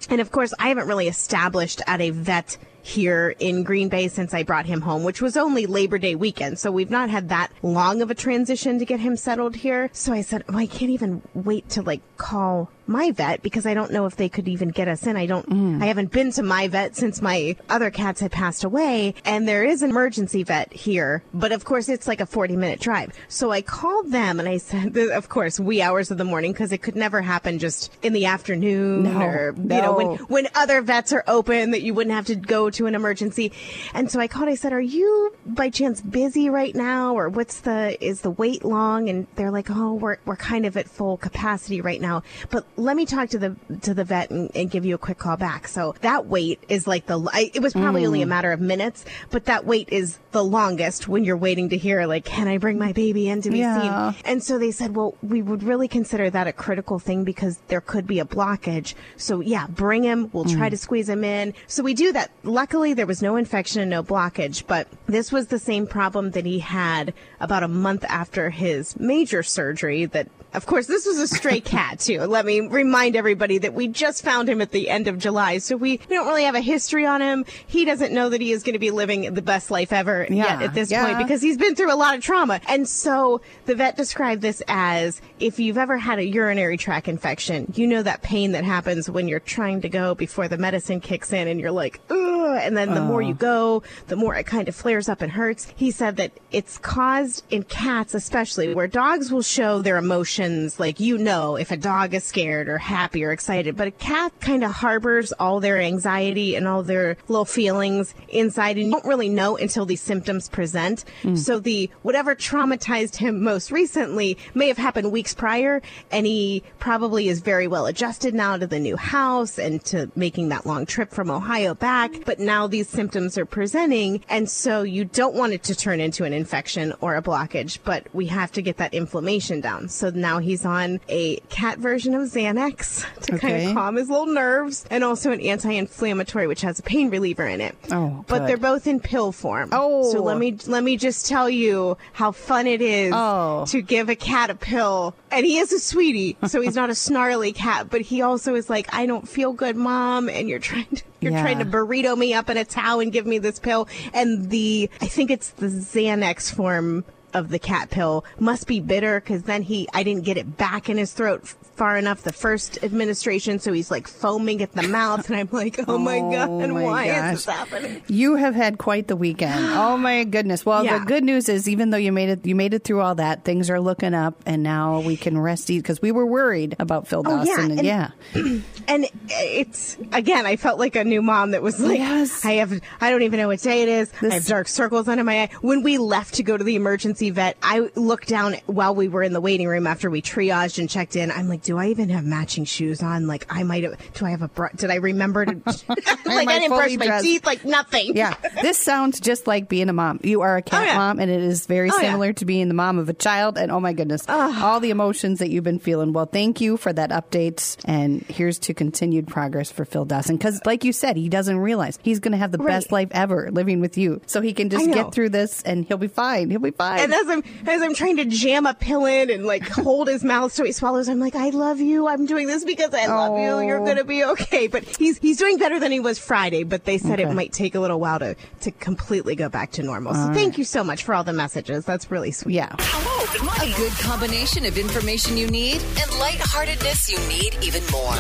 And 0.10 0.20
of 0.20 0.32
course, 0.32 0.54
I 0.60 0.68
haven't 0.68 0.88
really 0.88 1.08
established 1.08 1.82
at 1.88 2.02
a 2.02 2.10
vet 2.10 2.58
here 2.82 3.34
in 3.40 3.64
Green 3.64 3.88
Bay 3.88 4.10
since 4.10 4.34
I 4.34 4.44
brought 4.44 4.66
him 4.66 4.82
home, 4.82 5.04
which 5.04 5.22
was 5.22 5.38
only 5.38 5.66
Labor 5.66 5.98
Day 5.98 6.16
weekend. 6.16 6.60
So 6.60 6.70
we've 6.72 6.92
not 6.92 7.10
had 7.10 7.30
that 7.30 7.52
long 7.62 8.02
of 8.02 8.12
a 8.12 8.16
transition 8.16 8.78
to 8.80 8.86
get 8.86 9.00
him 9.00 9.16
settled 9.16 9.56
here. 9.56 9.90
So 9.94 10.12
I 10.12 10.22
said, 10.22 10.44
oh, 10.50 10.58
I 10.58 10.66
can't 10.66 10.92
even 10.92 11.22
wait 11.34 11.70
to 11.70 11.82
like 11.82 12.02
call 12.18 12.70
my 12.88 13.12
vet 13.12 13.42
because 13.42 13.66
I 13.66 13.74
don't 13.74 13.92
know 13.92 14.06
if 14.06 14.16
they 14.16 14.30
could 14.30 14.48
even 14.48 14.70
get 14.70 14.88
us 14.88 15.06
in. 15.08 15.16
I 15.16 15.25
don't, 15.25 15.50
mm. 15.50 15.82
I 15.82 15.86
haven't 15.86 16.12
been 16.12 16.32
to 16.34 16.44
my 16.44 16.68
vet 16.68 16.96
since 16.96 17.22
my 17.22 17.56
other 17.70 17.90
cats 17.92 18.20
had 18.22 18.32
passed 18.32 18.63
away 18.63 19.16
and 19.25 19.48
there 19.48 19.63
is 19.63 19.82
an 19.82 19.90
emergency 19.90 20.44
vet 20.44 20.72
here, 20.74 21.24
but 21.34 21.52
of 21.52 21.66
course 21.66 21.90
it's 21.90 22.08
like 22.08 22.22
a 22.22 22.25
40 22.25 22.56
minute 22.56 22.80
drive. 22.80 23.13
So 23.28 23.52
I 23.52 23.62
called 23.62 24.12
them 24.12 24.40
and 24.40 24.50
I 24.50 24.58
said, 24.58 24.98
of 24.98 25.30
course, 25.30 25.60
wee 25.60 25.82
hours 25.82 26.12
of 26.12 26.18
the 26.18 26.24
morning 26.24 26.52
because 26.52 26.72
it 26.72 26.82
could 26.82 26.96
never 26.96 27.22
happen 27.22 27.60
just 27.60 27.92
in 28.02 28.13
the 28.13 28.25
afternoon 28.25 29.04
No, 29.04 29.22
or, 29.22 29.56
you 29.58 29.63
know, 29.63 29.94
when, 29.94 30.18
when 30.18 30.48
other 30.56 30.82
vets 30.82 31.13
are 31.13 31.24
open 31.28 31.72
that 31.72 31.82
you 31.82 31.94
wouldn't 31.94 32.16
have 32.16 32.25
to 32.28 32.36
go 32.36 32.70
to 32.72 32.86
an 32.86 32.96
emergency. 32.96 33.52
And 33.94 34.12
so 34.12 34.20
I 34.20 34.28
called, 34.28 34.50
I 34.50 34.56
said, 34.56 34.74
are 34.74 34.82
you 34.82 35.36
by 35.46 35.70
chance 35.70 36.02
busy 36.02 36.50
right 36.50 36.75
now 36.75 37.16
or 37.16 37.30
what's 37.30 37.62
the, 37.62 37.98
is 38.04 38.22
the 38.22 38.32
wait 38.32 38.66
long? 38.66 39.10
And 39.10 39.28
they're 39.36 39.52
like, 39.52 39.70
oh, 39.70 39.94
we're, 39.94 40.18
we're 40.25 40.36
kind 40.36 40.66
of 40.66 40.78
at 40.78 40.90
full 40.90 41.18
capacity 41.18 41.82
right 41.82 42.02
now, 42.02 42.24
but 42.50 42.66
let 42.75 42.96
me 42.96 43.06
talk 43.06 43.30
to 43.30 43.39
the, 43.39 43.56
to 43.82 43.94
the 43.94 44.03
vet 44.03 44.30
and, 44.32 44.51
and 44.56 44.70
give 44.72 44.86
you 44.86 44.96
a 44.96 44.98
quick 44.98 45.18
call 45.18 45.38
back. 45.38 45.68
So 45.68 45.96
that 46.01 46.25
wait 46.25 46.63
is 46.68 46.88
like 46.88 47.06
the, 47.06 47.20
I, 47.32 47.51
it 47.53 47.62
was 47.62 47.74
probably 47.74 48.06
only 48.06 48.22
a 48.22 48.25
mm. 48.25 48.30
matter 48.30 48.51
of 48.51 48.60
minutes, 48.60 49.06
but 49.30 49.46
that 49.46 49.65
wait 49.65 49.89
is 49.92 50.20
the 50.32 50.44
longest 50.44 51.08
when 51.08 51.24
you're 51.24 51.38
waiting 51.38 51.70
to 51.70 51.77
hear, 51.77 52.06
like, 52.06 52.25
can 52.25 52.48
I 52.48 52.58
bring 52.58 52.80
my 52.80 52.92
baby 52.94 53.30
in 53.30 53.42
to 53.44 53.51
be 53.51 53.60
Yeah. 53.60 54.12
seen? 54.12 54.22
And 54.25 54.44
so 54.44 54.58
they 54.58 54.72
said, 54.72 54.96
well, 54.96 55.15
we 55.22 55.42
would 55.42 55.63
really 55.63 55.88
consider 55.88 56.30
that 56.30 56.48
a 56.48 56.53
critical 56.53 57.00
thing 57.00 57.24
because 57.24 57.60
there 57.68 57.82
could 57.82 58.08
be 58.08 58.20
a 58.20 58.25
blockage. 58.25 58.96
So 59.18 59.39
yeah, 59.42 59.68
bring 59.68 60.03
him. 60.03 60.30
We'll 60.34 60.46
try 60.46 60.68
mm. 60.68 60.72
to 60.72 60.77
squeeze 60.77 61.10
him 61.10 61.24
in. 61.24 61.53
So 61.68 61.84
we 61.84 61.94
do 61.94 62.12
that. 62.13 62.32
Luckily, 62.44 62.94
there 62.94 63.06
was 63.06 63.22
no 63.22 63.36
infection 63.36 63.82
and 63.82 63.92
no 63.92 64.03
blockage, 64.03 64.65
but 64.65 64.88
this 65.08 65.32
was 65.32 65.48
the 65.48 65.60
same 65.60 65.88
problem 65.88 66.32
that 66.32 66.46
he 66.46 66.60
had 66.60 67.13
about 67.44 67.62
a 67.62 67.68
month 67.68 68.06
after 68.08 68.50
his 68.50 68.98
major 69.00 69.44
surgery 69.44 70.06
that 70.06 70.30
of 70.54 70.68
course, 70.68 70.86
this 70.86 71.06
was 71.06 71.18
a 71.18 71.28
stray 71.28 71.60
cat 71.62 72.00
too. 72.00 72.22
Let 72.22 72.46
me 72.46 72.62
remind 72.62 73.16
everybody 73.16 73.58
that 73.60 73.74
we 73.74 73.88
just 73.88 74.24
found 74.24 74.48
him 74.48 74.62
at 74.62 74.72
the 74.72 74.90
end 74.90 75.08
of 75.08 75.18
July. 75.18 75.58
So 75.58 75.76
we, 75.76 76.00
we 76.10 76.16
don't 76.16 76.28
really 76.28 76.44
have 76.44 76.56
a 76.56 76.62
history 76.62 77.06
on 77.06 77.22
him. 77.22 77.46
He 77.66 77.86
doesn't 77.86 78.14
know 78.14 78.30
that 78.30 78.40
he 78.40 78.52
is 78.52 78.64
going 78.64 78.74
to 78.74 78.80
be 78.80 78.92
living 78.92 79.34
the 79.34 79.42
best 79.42 79.72
life 79.72 79.92
ever 79.92 80.28
Yeah, 80.30 80.60
yet 80.60 80.62
at 80.62 80.74
this 80.74 80.92
yeah. 80.92 81.06
point 81.06 81.18
because 81.18 81.42
he's 81.42 81.58
been 81.58 81.76
through 81.76 81.94
a 81.94 81.98
lot 81.98 82.16
of 82.16 82.22
trauma. 82.22 82.62
And 82.68 82.88
so 82.88 83.42
the 83.66 83.76
vet 83.76 83.98
described 83.98 84.42
this 84.42 84.62
as 84.68 85.22
if 85.40 85.60
you've 85.60 85.78
ever 85.78 85.98
had 85.98 86.20
a 86.20 86.26
urinary 86.26 86.78
tract 86.78 87.08
infection, 87.08 87.72
you 87.76 87.88
know 87.88 88.04
that 88.04 88.22
pain 88.22 88.52
that 88.52 88.64
happens 88.64 89.10
when 89.10 89.28
you're 89.28 89.40
trying 89.40 89.82
to 89.82 89.90
go 89.90 90.14
before 90.14 90.48
the 90.48 90.58
medicine 90.58 91.00
kicks 91.00 91.34
in 91.34 91.48
and 91.48 91.60
you're 91.60 91.72
like, 91.72 92.00
ugh. 92.10 92.60
And 92.62 92.78
then 92.78 92.94
the 92.94 93.02
more 93.02 93.22
you 93.22 93.34
oh. 93.34 93.82
go, 93.82 93.84
the 94.08 94.16
more 94.16 94.36
it 94.36 94.46
kind 94.46 94.68
of 94.68 94.76
flares 94.76 95.10
up 95.10 95.22
and 95.22 95.32
hurts. 95.32 95.68
He 95.76 95.90
said 95.90 96.18
that 96.18 96.32
it's 96.52 96.78
caused 96.78 97.33
in 97.50 97.63
cats, 97.63 98.13
especially 98.13 98.74
where 98.74 98.88
dogs 98.88 99.32
will 99.32 99.42
show 99.42 99.82
their 99.82 99.98
emotions. 99.98 100.80
Like, 100.80 101.00
you 101.00 101.18
know, 101.18 101.56
if 101.56 101.72
a 101.72 101.78
dog 101.78 102.13
is 102.13 102.24
scared 102.24 102.68
or 102.68 102.78
happy 102.78 103.24
or 103.24 103.32
excited, 103.32 103.75
but 103.75 103.88
a 103.88 103.92
cat 103.92 104.32
kind 104.40 104.63
of 104.63 104.72
harbors 104.72 105.32
all 105.34 105.60
their 105.60 105.80
anxiety 105.80 106.56
and 106.56 106.68
all 106.68 106.84
their 106.84 107.18
little 107.28 107.46
feelings 107.46 108.13
inside 108.30 108.78
and 108.78 108.88
you 108.88 108.92
don't 108.92 109.06
really 109.06 109.30
know 109.30 109.58
until 109.58 109.86
these 109.86 110.02
symptoms 110.02 110.50
present. 110.50 111.06
Hmm. 111.22 111.36
So 111.36 111.60
the, 111.60 111.90
whatever 112.02 112.36
traumatized 112.36 113.16
him 113.16 113.44
most 113.44 113.72
recently 113.72 114.38
may 114.54 114.68
have 114.68 114.78
happened 114.78 115.12
weeks 115.12 115.34
prior 115.34 115.82
and 116.12 116.25
he 116.25 116.63
probably 116.80 117.28
is 117.28 117.42
very 117.42 117.68
well 117.68 117.86
adjusted 117.86 118.34
now 118.34 118.58
to 118.58 118.68
the 118.68 118.80
new 118.80 118.96
house 118.98 119.58
and 119.58 119.84
to 119.86 120.12
making 120.16 120.50
that 120.50 120.66
long 120.66 120.86
trip 120.86 121.12
from 121.12 121.30
Ohio 121.30 121.74
back. 121.74 122.25
But 122.25 122.40
now 122.40 122.68
these 122.68 122.90
symptoms 122.90 123.38
are 123.38 123.46
presenting. 123.46 124.24
And 124.30 124.50
so 124.50 124.84
you 124.84 125.06
don't 125.06 125.36
want 125.36 125.54
it 125.54 125.63
to 125.63 125.75
turn 125.75 126.00
into 126.00 126.24
an 126.24 126.34
infection 126.34 126.94
or 127.02 127.16
a 127.16 127.22
blockage, 127.24 127.80
but 127.84 128.08
we 128.13 128.27
have 128.27 128.51
to 128.53 128.62
get 128.62 128.77
that 128.77 128.94
inflammation 128.94 129.62
down. 129.62 129.89
So 129.89 130.10
now 130.10 130.39
he's 130.39 130.65
on 130.65 131.00
a 131.10 131.38
cat 131.50 131.80
version 131.80 132.13
of 132.13 132.24
Xanax 132.30 133.06
to 133.22 133.38
kind 133.38 133.68
of 133.68 133.74
calm 133.74 133.96
his 133.96 134.10
little 134.10 134.27
nerves 134.27 134.86
and 134.89 135.03
also 135.03 135.32
an 135.32 135.42
anti-inflammatory, 135.42 136.48
which 136.48 136.62
has 136.62 136.80
a 136.80 136.84
pain 136.84 137.10
reliever 137.10 137.46
in 137.46 137.62
it. 137.62 137.75
Oh, 137.92 138.24
but 138.27 138.39
good. 138.39 138.50
they're 138.50 138.58
both 138.58 138.88
in 138.88 139.00
pill 139.00 139.32
form. 139.32 139.70
Oh. 139.72 140.12
So 140.12 140.22
let 140.22 140.38
me, 140.38 140.58
let 140.68 140.84
me 140.84 140.98
just 140.98 141.27
tell 141.27 141.50
you 141.50 141.98
how 142.13 142.32
fun 142.32 142.68
it 142.68 142.82
is 142.82 143.13
Oh. 143.15 143.65
to 143.68 143.82
give 143.82 144.10
a 144.10 144.15
cat 144.15 144.50
a 144.50 144.56
pill. 144.56 145.15
And 145.32 145.46
he 145.46 145.58
is 145.58 145.72
a 145.72 145.80
sweetie, 145.80 146.38
so 146.48 146.62
he's 146.62 146.75
not 146.75 146.89
a 146.89 146.96
snarly 146.96 147.53
cat, 147.53 147.89
but 147.89 148.01
he 148.01 148.22
also 148.22 148.56
is 148.56 148.70
like, 148.70 148.94
I 148.94 149.06
don't 149.06 149.27
feel 149.27 149.53
good, 149.53 149.75
mom, 149.75 150.30
and 150.30 150.48
you're 150.48 150.60
trying 150.60 150.86
to 150.96 151.03
you're 151.24 151.32
Yeah. 151.34 151.42
trying 151.42 151.60
to 151.60 151.65
burrito 151.65 152.18
me 152.18 152.34
up 152.34 152.50
in 152.50 152.58
a 152.58 152.65
towel 152.65 153.00
and 153.00 153.12
give 153.12 153.25
me 153.25 153.38
this 153.39 153.60
pill. 153.60 153.88
And 154.13 154.50
the 154.50 154.89
I 155.01 155.08
think 155.08 155.32
it's 155.32 155.50
the 155.51 155.68
Xanax 155.68 156.53
form 156.53 157.06
of 157.34 157.50
the 157.50 157.60
cat 157.60 157.90
pill 157.90 158.25
must 158.40 158.68
be 158.68 158.80
bitter 158.80 159.20
because 159.20 159.44
then 159.44 159.62
he 159.62 159.88
I 159.94 160.04
didn't 160.04 160.24
get 160.25 160.38
it 160.38 160.58
back 160.58 160.90
in 160.90 160.98
his 160.98 161.13
throat 161.13 161.44
far 161.75 161.98
enough 161.98 162.22
the 162.22 162.32
first 162.32 162.78
administration, 162.84 163.58
so 163.58 163.74
he's 163.74 163.90
like 163.90 164.08
foaming 164.08 164.62
at 164.62 164.72
the 164.74 164.84
mouth, 164.84 165.28
and 165.28 165.36
I'm 165.36 165.50
like, 165.52 165.80
oh 165.88 165.98
my 165.98 166.19
oh 166.19 166.32
god, 166.32 166.50
Oh 166.50 166.67
my 166.67 166.84
why 166.84 167.08
gosh. 167.08 167.34
is 167.34 167.46
this 167.46 167.56
happening? 167.56 168.04
You 168.08 168.36
have 168.36 168.54
had 168.54 168.78
quite 168.78 169.08
the 169.08 169.15
weekend. 169.15 169.65
Oh 169.74 169.98
my 169.98 170.24
goodness. 170.24 170.65
Well, 170.65 170.86
Yeah. 170.86 171.00
the 171.00 171.06
good 171.06 171.24
news 171.24 171.50
is 171.50 171.67
even 171.67 171.89
though 171.89 171.98
you 171.98 172.12
made 172.12 172.30
it 172.30 172.46
you 172.46 172.54
made 172.56 172.74
it 172.76 172.84
through 172.84 173.02
all 173.02 173.15
that, 173.15 173.43
things 173.43 173.69
are 173.72 173.80
looking 173.80 174.13
up 174.13 174.41
and 174.46 174.62
now 174.62 175.00
we 175.00 175.17
can 175.17 175.38
rest 175.38 175.69
easy 175.72 175.80
because 175.80 176.02
we 176.02 176.12
were 176.12 176.26
worried 176.28 176.76
about 176.80 177.08
Phil 177.08 177.24
Oh, 177.26 177.39
yeah, 177.43 177.46
Dawson 177.46 177.72
and, 177.72 177.80
and- 177.80 177.88
yeah. 177.88 178.12
And 178.86 179.08
it's 179.30 179.98
again, 180.12 180.46
I 180.46 180.58
felt 180.58 180.78
like 180.78 180.96
a 180.96 181.04
new 181.04 181.22
mom 181.22 181.52
that 181.52 181.63
was 181.63 181.80
like, 181.80 181.98
Yes. 181.98 182.43
I 182.46 182.54
have, 182.54 182.80
I 183.02 183.10
don't 183.10 183.22
even 183.24 183.39
know 183.39 183.48
what 183.48 183.62
day 183.62 183.82
it 183.84 183.89
is. 183.89 184.12
This- 184.22 184.32
I 184.32 184.36
have 184.36 184.46
dark 184.46 184.67
circles 184.67 185.08
under 185.08 185.24
my 185.24 185.43
eye. 185.43 185.50
When 185.62 185.84
we 185.84 185.98
left 185.98 186.36
to 186.36 186.43
go 186.43 186.58
to 186.58 186.63
the 186.63 186.76
emergency 186.76 187.23
vet, 187.32 187.58
I 187.62 187.90
looked 187.96 188.28
down 188.28 188.56
while 188.66 188.96
we 188.96 189.08
were 189.08 189.24
in 189.24 189.34
the 189.34 189.42
waiting 189.42 189.68
room 189.68 189.88
after 189.88 190.10
we 190.10 190.22
triaged 190.22 190.80
and 190.80 190.90
checked 190.90 191.16
in. 191.16 191.32
I'm 191.32 191.48
like, 191.50 191.62
do 191.64 191.78
I 191.78 191.88
even 191.88 192.10
have 192.10 192.24
matching 192.26 192.66
shoes 192.66 193.02
on? 193.04 193.28
Like, 193.28 193.46
I 193.50 193.64
might 193.64 193.84
have. 193.84 193.96
Do 194.14 194.26
I 194.26 194.32
have 194.32 194.42
a? 194.42 194.48
Br- 194.48 194.68
did 194.76 194.90
I 194.92 194.96
remember 194.96 195.46
to? 195.46 195.54
like, 195.66 195.88
I 195.88 196.54
I 196.54 196.60
didn't 196.60 196.70
brush 196.70 196.94
fully 196.94 196.98
my 196.98 197.22
teeth. 197.22 197.46
Like 197.46 197.66
nothing. 197.66 198.16
Yeah, 198.16 198.34
this 198.62 198.78
sounds 198.80 199.20
just 199.20 199.48
like 199.48 199.70
being 199.70 199.90
a 199.90 199.94
mom. 199.94 200.20
You 200.24 200.42
are 200.42 200.58
a 200.58 200.62
cat 200.62 200.82
Oh, 200.84 200.86
yeah. 200.86 200.98
mom, 200.98 201.20
and 201.20 201.30
it 201.32 201.42
is 201.42 201.66
very 201.66 201.90
Oh, 201.92 201.96
yeah. 201.96 202.10
similar 202.12 202.34
to 202.34 202.46
being 202.46 202.68
the 202.68 202.74
mom 202.74 202.98
of 203.00 203.10
a 203.10 203.14
child. 203.14 203.58
And 203.58 203.72
oh 203.72 203.80
my 203.80 203.94
goodness, 203.94 204.26
all 204.28 204.80
the 204.80 204.90
emotions 204.90 205.40
that 205.40 205.50
you've 205.50 205.64
been 205.64 205.80
feeling. 205.80 206.14
Well, 206.14 206.26
thank 206.26 206.62
you 206.62 206.78
for 206.78 206.92
that 206.94 207.10
update. 207.12 207.78
And 207.86 208.22
here's 208.24 208.60
to 208.60 208.74
continued 208.74 209.28
progress 209.28 209.72
for 209.72 209.86
Phil 209.86 210.06
Dawson. 210.06 210.38
Because, 210.38 210.60
like 210.66 210.84
you 210.84 210.92
said, 210.94 211.18
he 211.18 211.30
doesn't 211.30 211.58
realize 211.60 212.00
he's 212.02 212.20
going 212.20 212.32
to 212.32 212.38
have 212.38 212.52
the 212.52 212.58
Right. 212.58 212.68
best 212.74 212.92
life 212.92 213.10
ever 213.12 213.50
living 213.52 213.80
with 213.82 213.98
you. 213.98 214.22
So 214.26 214.42
he 214.42 214.54
can 214.54 214.70
just 214.70 214.86
get 214.92 215.14
through 215.14 215.30
this, 215.30 215.62
and 215.64 215.86
he'll 215.86 215.98
be 215.98 216.08
fine. 216.08 216.50
He'll 216.50 216.60
be 216.60 216.72
fine. 216.72 217.00
And 217.00 217.12
as 217.13 217.30
I'm 217.30 217.43
as 217.67 217.82
I'm 217.82 217.93
trying 217.93 218.17
to 218.17 218.26
jam 218.26 218.65
a 218.65 218.73
pill 218.73 219.06
in 219.06 219.30
and 219.30 219.45
like 219.45 219.67
hold 219.67 220.08
his 220.08 220.23
mouth 220.23 220.52
so 220.52 220.63
he 220.63 220.71
swallows, 220.71 221.08
I'm 221.10 221.19
like, 221.19 221.36
I 221.36 221.49
love 221.49 221.80
you. 221.80 222.08
I'm 222.08 222.26
doing 222.26 222.47
this 222.47 222.63
because 222.63 222.93
I 222.93 223.08
love 223.08 223.38
you. 223.38 223.67
You're 223.67 223.86
gonna 223.86 224.04
be 224.04 224.23
okay. 224.23 224.67
But 224.67 224.84
he's 224.84 225.17
he's 225.19 225.38
doing 225.38 225.58
better 225.58 225.80
than 225.80 225.91
he 225.91 225.99
was 225.99 226.19
Friday. 226.19 226.63
But 226.63 226.86
they 226.86 226.97
said 226.97 227.19
it 227.19 227.32
might 227.32 227.54
take 227.54 227.76
a 227.76 227.80
little 227.80 227.99
while 227.99 228.19
to 228.19 228.36
to 228.62 228.71
completely 228.71 229.36
go 229.36 229.49
back 229.49 229.71
to 229.73 229.84
normal. 229.84 230.13
So 230.13 230.34
thank 230.34 230.58
you 230.58 230.63
so 230.63 230.84
much 230.84 231.04
for 231.04 231.13
all 231.13 231.23
the 231.23 231.34
messages. 231.34 231.86
That's 231.86 232.10
really 232.12 232.32
sweet. 232.32 232.56
yeah. 232.56 232.76
A 232.76 233.73
good 233.78 233.91
combination 233.93 234.65
of 234.65 234.78
information 234.78 235.38
you 235.38 235.47
need 235.47 235.76
and 236.02 236.12
lightheartedness 236.19 237.10
you 237.10 237.17
need 237.28 237.56
even 237.63 237.82
more. 237.91 238.13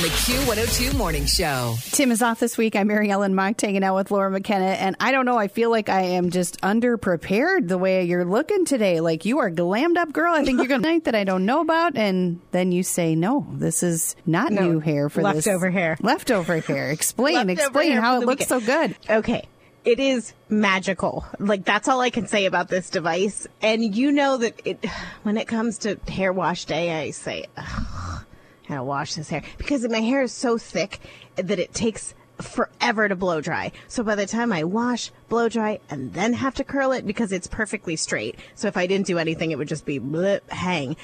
The 0.00 0.08
Q102 0.10 0.96
Morning 0.96 1.26
Show. 1.26 1.74
Tim 1.90 2.12
is 2.12 2.22
off 2.22 2.38
this 2.40 2.56
week. 2.56 2.76
I'm 2.76 2.88
MaryElin 2.88 3.32
Mock 3.32 3.60
hanging 3.60 3.82
out 3.82 3.96
with 3.96 4.10
Laura 4.10 4.30
McKenna. 4.30 4.66
And 4.66 4.96
I 5.00 5.10
don't 5.12 5.26
know, 5.26 5.36
I 5.38 5.48
feel 5.48 5.70
like 5.70 5.88
I 5.88 6.02
am 6.02 6.30
just 6.30 6.60
underprepared 6.60 7.68
the 7.68 7.77
way 7.78 8.04
you're 8.04 8.24
looking 8.24 8.64
today. 8.64 9.00
Like 9.00 9.24
you 9.24 9.38
are 9.38 9.50
glammed 9.50 9.96
up, 9.96 10.12
girl. 10.12 10.34
I 10.34 10.44
think 10.44 10.58
you're 10.58 10.66
going 10.68 10.82
to 10.82 10.88
night 10.88 11.04
that 11.04 11.14
I 11.14 11.24
don't 11.24 11.46
know 11.46 11.60
about. 11.60 11.96
And 11.96 12.40
then 12.50 12.72
you 12.72 12.82
say, 12.82 13.14
no, 13.14 13.46
this 13.52 13.82
is 13.82 14.16
not 14.26 14.52
No, 14.52 14.62
new 14.68 14.80
hair 14.80 15.08
for 15.08 15.22
this. 15.22 15.46
leftover 15.46 15.70
hair. 15.70 15.96
Leftover 16.02 16.58
hair. 16.60 16.90
Explain, 16.98 17.48
explain 17.50 17.92
hair 17.92 18.00
how 18.00 18.20
it 18.20 18.26
looks 18.26 18.46
so 18.46 18.60
good. 18.60 18.96
Okay. 19.08 19.48
It 19.84 20.00
is 20.00 20.34
magical. 20.50 21.24
Like 21.38 21.64
that's 21.64 21.88
all 21.88 22.00
I 22.00 22.10
can 22.10 22.26
say 22.26 22.44
about 22.46 22.68
this 22.68 22.90
device. 22.90 23.46
And 23.62 23.96
you 23.96 24.12
know 24.12 24.36
that 24.36 24.60
it 24.66 24.84
when 25.22 25.38
it 25.38 25.46
comes 25.48 25.78
to 25.78 25.98
hair 26.08 26.32
wash 26.32 26.66
day, 26.66 27.00
I 27.00 27.10
say, 27.12 27.46
I 27.56 28.20
gotta 28.68 28.82
wash 28.84 29.14
this 29.14 29.30
hair 29.30 29.42
because 29.56 29.88
my 29.88 30.00
hair 30.00 30.22
is 30.22 30.32
so 30.32 30.58
thick 30.58 30.98
that 31.36 31.58
it 31.58 31.72
takes 31.72 32.14
forever 32.38 33.08
to 33.08 33.16
blow 33.16 33.40
dry. 33.40 33.72
So 33.86 34.02
by 34.02 34.14
the 34.14 34.26
time 34.26 34.52
I 34.52 34.64
wash, 34.64 35.10
blow 35.28 35.48
dry, 35.48 35.80
and 35.90 36.12
then 36.14 36.32
have 36.32 36.54
to 36.56 36.64
curl 36.64 36.92
it 36.92 37.06
because 37.06 37.32
it's 37.32 37.46
perfectly 37.46 37.96
straight. 37.96 38.36
So 38.54 38.68
if 38.68 38.76
I 38.76 38.86
didn't 38.86 39.06
do 39.06 39.18
anything, 39.18 39.50
it 39.50 39.58
would 39.58 39.68
just 39.68 39.84
be 39.84 39.98
blip, 39.98 40.48
hang. 40.50 40.96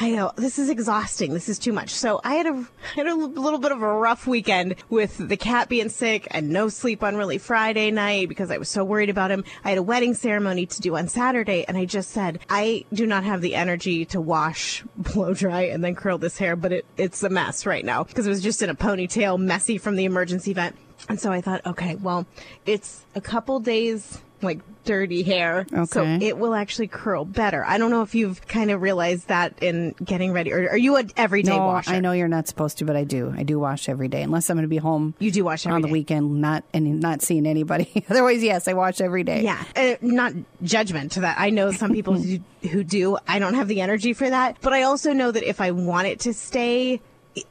I 0.00 0.10
know 0.10 0.32
this 0.36 0.58
is 0.58 0.70
exhausting. 0.70 1.34
This 1.34 1.48
is 1.48 1.58
too 1.58 1.72
much. 1.72 1.90
So 1.90 2.20
I 2.24 2.34
had 2.34 2.46
a 2.46 2.50
I 2.94 2.94
had 2.96 3.06
a 3.06 3.14
little 3.14 3.58
bit 3.58 3.72
of 3.72 3.82
a 3.82 3.92
rough 3.92 4.26
weekend 4.26 4.76
with 4.88 5.16
the 5.18 5.36
cat 5.36 5.68
being 5.68 5.88
sick 5.88 6.28
and 6.30 6.50
no 6.50 6.68
sleep 6.68 7.02
on 7.02 7.16
really 7.16 7.38
Friday 7.38 7.90
night 7.90 8.28
because 8.28 8.50
I 8.50 8.58
was 8.58 8.68
so 8.68 8.84
worried 8.84 9.10
about 9.10 9.30
him. 9.30 9.44
I 9.64 9.70
had 9.70 9.78
a 9.78 9.82
wedding 9.82 10.14
ceremony 10.14 10.66
to 10.66 10.80
do 10.80 10.96
on 10.96 11.08
Saturday, 11.08 11.64
and 11.66 11.76
I 11.76 11.84
just 11.84 12.10
said 12.10 12.40
I 12.48 12.84
do 12.92 13.06
not 13.06 13.24
have 13.24 13.40
the 13.40 13.54
energy 13.54 14.04
to 14.06 14.20
wash, 14.20 14.84
blow 14.96 15.34
dry, 15.34 15.62
and 15.62 15.82
then 15.82 15.94
curl 15.94 16.18
this 16.18 16.38
hair. 16.38 16.56
But 16.56 16.72
it 16.72 16.86
it's 16.96 17.22
a 17.22 17.28
mess 17.28 17.66
right 17.66 17.84
now 17.84 18.04
because 18.04 18.26
it 18.26 18.30
was 18.30 18.42
just 18.42 18.62
in 18.62 18.70
a 18.70 18.74
ponytail, 18.74 19.38
messy 19.38 19.78
from 19.78 19.96
the 19.96 20.04
emergency 20.04 20.52
vent. 20.52 20.76
And 21.08 21.20
so 21.20 21.32
I 21.32 21.40
thought, 21.40 21.64
okay, 21.66 21.96
well, 21.96 22.26
it's 22.66 23.04
a 23.14 23.20
couple 23.20 23.60
days 23.60 24.18
like 24.40 24.60
dirty 24.84 25.24
hair. 25.24 25.66
So 25.86 26.04
it 26.04 26.38
will 26.38 26.54
actually 26.54 26.86
curl 26.86 27.24
better. 27.24 27.64
I 27.64 27.76
don't 27.76 27.90
know 27.90 28.02
if 28.02 28.14
you've 28.14 28.46
kind 28.46 28.70
of 28.70 28.80
realized 28.80 29.26
that 29.28 29.60
in 29.60 29.96
getting 30.04 30.32
ready 30.32 30.52
or 30.52 30.70
are 30.70 30.76
you 30.78 30.94
an 30.96 31.10
everyday 31.16 31.56
No, 31.56 31.66
washer? 31.66 31.90
I 31.90 31.98
know 32.00 32.12
you're 32.12 32.28
not 32.28 32.46
supposed 32.46 32.78
to, 32.78 32.84
but 32.84 32.94
I 32.94 33.02
do. 33.02 33.34
I 33.36 33.42
do 33.42 33.58
wash 33.58 33.88
every 33.88 34.06
day, 34.06 34.22
unless 34.22 34.48
I'm 34.48 34.56
going 34.56 34.62
to 34.62 34.68
be 34.68 34.76
home. 34.76 35.14
You 35.18 35.32
do 35.32 35.44
wash 35.44 35.66
every 35.66 35.74
on 35.74 35.82
the 35.82 35.88
day. 35.88 35.92
weekend, 35.92 36.40
not 36.40 36.62
and 36.72 37.00
not 37.00 37.20
seeing 37.20 37.46
anybody. 37.46 38.04
Otherwise, 38.10 38.42
yes, 38.42 38.68
I 38.68 38.74
wash 38.74 39.00
every 39.00 39.24
day. 39.24 39.42
Yeah, 39.42 39.62
uh, 39.74 39.96
not 40.02 40.34
judgment 40.62 41.12
to 41.12 41.22
that. 41.22 41.36
I 41.40 41.50
know 41.50 41.72
some 41.72 41.92
people 41.92 42.14
who, 42.20 42.38
who 42.68 42.84
do. 42.84 43.18
I 43.26 43.40
don't 43.40 43.54
have 43.54 43.66
the 43.66 43.80
energy 43.80 44.12
for 44.12 44.30
that, 44.30 44.58
but 44.60 44.72
I 44.72 44.82
also 44.82 45.12
know 45.12 45.32
that 45.32 45.42
if 45.42 45.60
I 45.60 45.72
want 45.72 46.06
it 46.06 46.20
to 46.20 46.32
stay, 46.32 47.00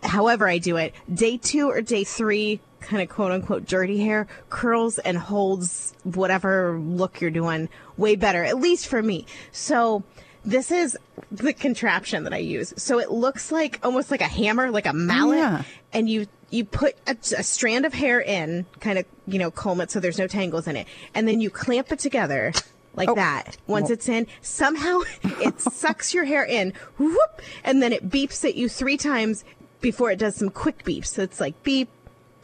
however 0.04 0.48
I 0.48 0.58
do 0.60 0.78
it, 0.78 0.94
day 1.14 1.36
two 1.38 1.70
or 1.70 1.82
day 1.82 2.06
three, 2.06 2.62
kind 2.80 3.02
of 3.02 3.10
quote 3.10 3.32
unquote 3.32 3.66
dirty 3.66 4.00
hair 4.00 4.28
curls 4.50 5.00
and 5.00 5.18
holds 5.18 5.94
whatever 6.04 6.80
look 6.80 7.22
you're 7.22 7.32
doing 7.32 7.70
way 7.98 8.16
better, 8.16 8.44
at 8.44 8.58
least 8.58 8.88
for 8.88 9.02
me. 9.02 9.26
So. 9.52 10.04
This 10.46 10.72
is 10.72 10.98
the 11.30 11.52
contraption 11.52 12.24
that 12.24 12.32
I 12.32 12.38
use. 12.38 12.74
So 12.78 13.00
it 13.00 13.12
looks 13.12 13.52
like 13.52 13.82
almost 13.84 14.10
like 14.12 14.22
a 14.22 14.28
hammer, 14.30 14.72
like 14.72 14.86
a 14.86 14.92
oh, 14.92 14.94
mallet, 14.94 15.40
yeah. 15.40 15.64
and 15.92 16.10
you 16.10 16.28
you 16.50 16.64
put 16.64 16.96
a, 17.06 17.18
a 17.38 17.44
strand 17.44 17.86
of 17.86 17.94
hair 17.94 18.22
in, 18.22 18.66
kind 18.80 18.98
of 18.98 19.06
you 19.26 19.40
know 19.40 19.52
comb 19.52 19.82
it 19.82 19.92
so 19.92 20.00
there's 20.00 20.18
no 20.18 20.28
tangles 20.28 20.66
in 20.66 20.78
it, 20.78 20.88
and 21.14 21.28
then 21.28 21.42
you 21.42 21.50
clamp 21.50 21.92
it 21.92 22.00
together 22.00 22.54
like 22.98 23.10
oh. 23.10 23.16
that. 23.16 23.56
Once 23.68 23.90
it's 23.90 24.10
in, 24.10 24.28
somehow 24.42 25.00
it 25.24 25.62
sucks 25.62 26.14
your 26.14 26.26
hair 26.26 26.44
in, 26.44 26.74
whoop, 26.98 27.42
and 27.64 27.82
then 27.82 27.94
it 27.94 28.10
beeps 28.10 28.44
at 28.44 28.56
you 28.56 28.68
three 28.68 28.98
times 28.98 29.46
before 29.80 30.12
it 30.12 30.20
does 30.20 30.36
some 30.36 30.50
quick 30.50 30.84
beeps. 30.84 31.08
So 31.08 31.22
it's 31.22 31.40
like 31.40 31.62
beep, 31.64 31.90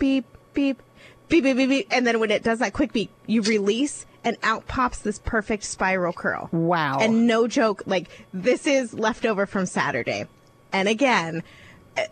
beep, 0.04 0.26
beep, 0.54 0.84
beep, 1.30 1.44
beep, 1.46 1.56
beep, 1.56 1.70
beep, 1.70 1.88
and 1.90 2.06
then 2.06 2.20
when 2.20 2.30
it 2.30 2.44
does 2.44 2.60
that 2.60 2.74
quick 2.74 2.92
beep, 2.92 3.10
you 3.26 3.42
release. 3.42 4.06
And 4.26 4.38
out 4.44 4.68
pops 4.68 5.00
this 5.00 5.20
perfect 5.20 5.64
spiral 5.66 6.14
curl. 6.14 6.50
Wow. 6.52 7.00
And 7.02 7.28
no 7.28 7.48
joke, 7.48 7.84
like 7.86 8.10
this 8.34 8.68
is 8.68 8.94
leftover 8.94 9.46
from 9.46 9.66
Saturday. 9.66 10.28
And 10.72 10.88
again, 10.88 11.44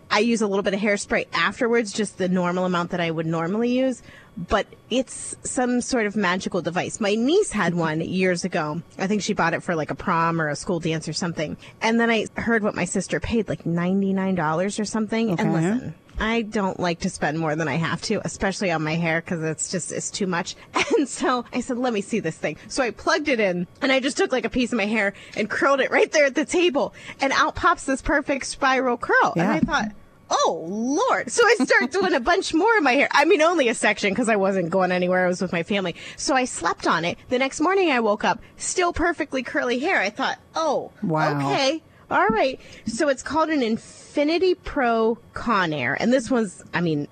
I 0.09 0.19
use 0.19 0.41
a 0.41 0.47
little 0.47 0.61
bit 0.61 0.73
of 0.73 0.79
hairspray 0.79 1.27
afterwards, 1.33 1.93
just 1.93 2.17
the 2.17 2.27
normal 2.27 2.65
amount 2.65 2.91
that 2.91 2.99
I 2.99 3.11
would 3.11 3.25
normally 3.25 3.77
use. 3.77 4.03
But 4.37 4.67
it's 4.89 5.35
some 5.43 5.81
sort 5.81 6.05
of 6.05 6.15
magical 6.15 6.61
device. 6.61 6.99
My 6.99 7.15
niece 7.15 7.51
had 7.51 7.75
one 7.75 8.01
years 8.01 8.43
ago. 8.43 8.81
I 8.97 9.07
think 9.07 9.21
she 9.21 9.33
bought 9.33 9.53
it 9.53 9.63
for 9.63 9.75
like 9.75 9.91
a 9.91 9.95
prom 9.95 10.41
or 10.41 10.49
a 10.49 10.55
school 10.55 10.79
dance 10.79 11.07
or 11.07 11.13
something. 11.13 11.57
And 11.81 11.99
then 11.99 12.09
I 12.09 12.27
heard 12.35 12.63
what 12.63 12.75
my 12.75 12.85
sister 12.85 13.19
paid, 13.19 13.49
like 13.49 13.63
$99 13.63 14.79
or 14.79 14.85
something. 14.85 15.39
And 15.39 15.53
listen, 15.53 15.95
I 16.21 16.43
don't 16.43 16.79
like 16.79 16.99
to 16.99 17.09
spend 17.09 17.39
more 17.39 17.55
than 17.55 17.67
I 17.67 17.75
have 17.75 18.01
to, 18.03 18.21
especially 18.23 18.69
on 18.71 18.83
my 18.83 18.93
hair 18.95 19.21
because 19.21 19.41
it's 19.43 19.71
just 19.71 19.91
it's 19.91 20.11
too 20.11 20.27
much. 20.27 20.55
And 20.97 21.07
so 21.09 21.45
I 21.51 21.61
said, 21.61 21.77
"Let 21.79 21.93
me 21.93 22.01
see 22.01 22.19
this 22.19 22.37
thing." 22.37 22.57
So 22.67 22.83
I 22.83 22.91
plugged 22.91 23.27
it 23.27 23.39
in, 23.39 23.65
and 23.81 23.91
I 23.91 23.99
just 23.99 24.17
took 24.17 24.31
like 24.31 24.45
a 24.45 24.49
piece 24.51 24.71
of 24.71 24.77
my 24.77 24.85
hair 24.85 25.13
and 25.35 25.49
curled 25.49 25.79
it 25.79 25.89
right 25.89 26.11
there 26.11 26.25
at 26.25 26.35
the 26.35 26.45
table, 26.45 26.93
and 27.21 27.33
out 27.33 27.55
pops 27.55 27.85
this 27.85 28.03
perfect 28.03 28.45
spiral 28.45 28.97
curl. 28.97 29.33
And 29.35 29.47
I 29.49 29.59
thought. 29.61 29.91
Oh 30.33 30.63
Lord! 30.69 31.29
So 31.29 31.43
I 31.45 31.55
start 31.65 31.91
doing 31.99 32.13
a 32.13 32.19
bunch 32.21 32.53
more 32.53 32.77
of 32.77 32.83
my 32.83 32.93
hair. 32.93 33.09
I 33.11 33.25
mean, 33.25 33.41
only 33.41 33.67
a 33.67 33.73
section 33.73 34.11
because 34.11 34.29
I 34.29 34.37
wasn't 34.37 34.69
going 34.69 34.91
anywhere. 34.93 35.25
I 35.25 35.27
was 35.27 35.41
with 35.41 35.51
my 35.51 35.63
family. 35.63 35.95
So 36.15 36.35
I 36.35 36.45
slept 36.45 36.87
on 36.87 37.03
it. 37.03 37.17
The 37.27 37.37
next 37.37 37.59
morning, 37.59 37.91
I 37.91 37.99
woke 37.99 38.23
up 38.23 38.39
still 38.55 38.93
perfectly 38.93 39.43
curly 39.43 39.79
hair. 39.79 39.99
I 39.99 40.09
thought, 40.09 40.37
oh, 40.55 40.91
Wow. 41.03 41.37
okay, 41.37 41.81
all 42.11 42.27
right. 42.27 42.59
So 42.85 43.07
it's 43.09 43.23
called 43.23 43.49
an 43.49 43.61
InfinitiPro 43.61 45.17
Conair. 45.33 45.95
And 45.99 46.11
this 46.11 46.29
one's, 46.29 46.63
I 46.73 46.81
mean, 46.81 47.07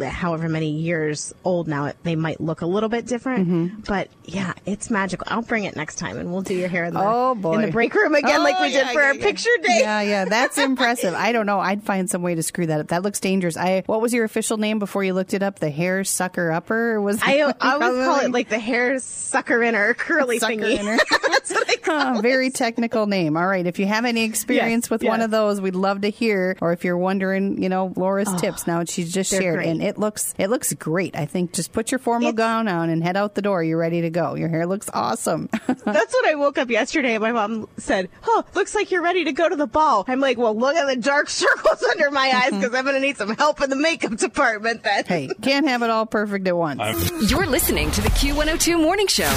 however 0.00 0.48
many 0.48 0.70
years 0.70 1.32
old 1.44 1.68
now, 1.68 1.92
they 2.02 2.16
might 2.16 2.40
look 2.40 2.60
a 2.60 2.66
little 2.66 2.88
bit 2.88 3.06
different. 3.06 3.48
Mm-hmm. 3.48 3.80
But 3.86 4.08
yeah, 4.24 4.54
it's 4.66 4.90
magical. 4.90 5.26
I'll 5.30 5.42
bring 5.42 5.64
it 5.64 5.76
next 5.76 5.96
time 5.96 6.18
and 6.18 6.30
we'll 6.32 6.42
do 6.42 6.54
your 6.54 6.68
hair 6.68 6.84
in 6.84 6.94
the, 6.94 7.00
Oh, 7.02 7.34
boy. 7.34 7.54
in 7.54 7.62
the 7.62 7.70
break 7.72 7.94
room 7.94 8.14
again, 8.14 8.40
Oh, 8.40 8.44
like 8.44 8.58
we 8.60 8.68
yeah, 8.68 8.84
did 8.84 8.92
for 8.92 9.00
yeah, 9.00 9.06
our 9.06 9.14
yeah. 9.14 9.22
picture 9.22 9.50
day. 9.62 9.78
Yeah, 9.80 10.00
yeah, 10.02 10.24
that's 10.26 10.58
impressive. 10.58 11.14
I 11.14 11.32
don't 11.32 11.46
know. 11.46 11.60
I'd 11.60 11.82
find 11.82 12.08
some 12.10 12.22
way 12.22 12.34
to 12.34 12.42
screw 12.42 12.66
that 12.66 12.80
up. 12.80 12.88
That 12.88 13.02
looks 13.02 13.20
dangerous. 13.20 13.56
I 13.56 13.82
what 13.86 14.00
was 14.00 14.12
your 14.12 14.24
official 14.24 14.56
name 14.58 14.78
before 14.78 15.04
you 15.04 15.14
looked 15.14 15.34
it 15.34 15.42
up? 15.42 15.58
The 15.58 15.70
hair 15.70 16.04
sucker 16.04 16.52
upper 16.52 17.00
was 17.00 17.20
I, 17.22 17.40
I 17.40 17.52
always 17.60 18.04
call 18.06 18.20
it 18.20 18.30
like 18.30 18.48
the 18.48 18.58
hair 18.58 18.98
sucker 18.98 19.62
in 19.62 19.74
or 19.74 19.94
curly 19.94 20.38
Sucker 20.38 20.52
thingy. 20.54 20.78
inner. 20.78 20.96
That's 21.28 21.50
what 21.50 21.68
I 21.70 21.76
call 21.76 22.18
Oh, 22.18 22.20
very 22.20 22.50
technical 22.50 23.06
name. 23.06 23.36
All 23.36 23.46
right. 23.46 23.66
If 23.66 23.78
you 23.78 23.86
have 23.86 24.04
any 24.04 24.24
experience 24.24 24.86
Yes, 24.86 24.90
with 24.90 25.02
one 25.02 25.20
of 25.20 25.30
those, 25.30 25.60
we'd 25.60 25.74
love 25.74 26.02
to 26.02 26.10
hear. 26.10 26.56
Or 26.60 26.72
if 26.72 26.84
you're 26.84 26.96
wondering, 26.98 27.60
you 27.62 27.68
know, 27.68 27.92
Laura's 27.96 28.32
tips 28.40 28.66
now 28.66 28.84
she's 28.84 29.12
just 29.12 29.32
Oh, 29.34 29.38
shared, 29.40 29.56
great. 29.56 29.68
and 29.68 29.77
it 29.82 29.98
looks 29.98 30.34
it 30.38 30.48
looks 30.48 30.72
great. 30.74 31.16
I 31.16 31.26
think 31.26 31.52
just 31.52 31.72
put 31.72 31.90
your 31.90 31.98
formal 31.98 32.28
It's- 32.30 32.36
gown 32.36 32.68
on 32.68 32.90
and 32.90 33.02
head 33.02 33.16
out 33.16 33.34
the 33.34 33.42
door. 33.42 33.62
You're 33.62 33.78
ready 33.78 34.00
to 34.02 34.10
go. 34.10 34.34
Your 34.34 34.48
hair 34.48 34.66
looks 34.66 34.88
awesome. 34.92 35.48
That's 35.66 35.84
what 36.14 36.28
I 36.28 36.34
woke 36.34 36.58
up 36.58 36.70
yesterday. 36.70 37.18
My 37.18 37.32
mom 37.32 37.68
said, 37.78 38.08
"Oh, 38.26 38.44
looks 38.54 38.74
like 38.74 38.90
you're 38.90 39.02
ready 39.02 39.24
to 39.24 39.32
go 39.32 39.48
to 39.48 39.56
the 39.56 39.66
ball." 39.66 40.04
I'm 40.08 40.20
like, 40.20 40.38
"Well, 40.38 40.56
look 40.56 40.76
at 40.76 40.86
the 40.86 40.96
dark 40.96 41.28
circles 41.30 41.82
under 41.82 42.10
my 42.10 42.30
eyes 42.34 42.52
because 42.58 42.74
I'm 42.74 42.84
going 42.84 42.94
to 42.96 43.00
need 43.00 43.16
some 43.16 43.34
help 43.36 43.60
in 43.60 43.70
the 43.70 43.76
makeup 43.76 44.16
department." 44.16 44.82
Then, 44.82 45.04
hey, 45.04 45.28
can't 45.42 45.66
have 45.68 45.82
it 45.82 45.90
all 45.90 46.06
perfect 46.06 46.46
at 46.48 46.56
once. 46.56 47.10
You're 47.30 47.46
listening 47.46 47.90
to 47.92 48.00
the 48.00 48.10
Q102 48.10 48.80
Morning 48.80 49.06
Show. 49.06 49.28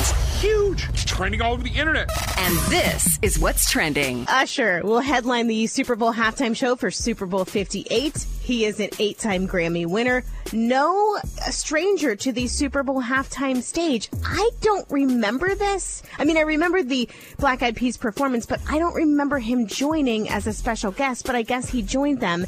Huge. 0.41 0.89
It's 0.89 1.05
trending 1.05 1.39
all 1.39 1.53
over 1.53 1.61
the 1.61 1.69
internet. 1.69 2.09
And 2.39 2.57
this 2.71 3.19
is 3.21 3.37
what's 3.37 3.69
trending. 3.69 4.25
Usher 4.27 4.81
will 4.83 4.99
headline 4.99 5.45
the 5.45 5.67
Super 5.67 5.95
Bowl 5.95 6.11
halftime 6.11 6.55
show 6.55 6.75
for 6.75 6.89
Super 6.89 7.27
Bowl 7.27 7.45
58. 7.45 8.25
He 8.41 8.65
is 8.65 8.79
an 8.79 8.89
eight-time 8.97 9.47
Grammy 9.47 9.85
winner. 9.85 10.23
No 10.51 11.19
stranger 11.51 12.15
to 12.15 12.31
the 12.31 12.47
Super 12.47 12.81
Bowl 12.81 13.03
halftime 13.03 13.61
stage. 13.61 14.09
I 14.25 14.49
don't 14.61 14.89
remember 14.89 15.53
this. 15.53 16.01
I 16.17 16.25
mean, 16.25 16.37
I 16.37 16.41
remember 16.41 16.81
the 16.81 17.07
Black 17.37 17.61
Eyed 17.61 17.75
Peas 17.75 17.97
performance, 17.97 18.47
but 18.47 18.61
I 18.67 18.79
don't 18.79 18.95
remember 18.95 19.37
him 19.37 19.67
joining 19.67 20.27
as 20.27 20.47
a 20.47 20.53
special 20.53 20.89
guest. 20.91 21.27
But 21.27 21.35
I 21.35 21.43
guess 21.43 21.69
he 21.69 21.83
joined 21.83 22.19
them 22.19 22.47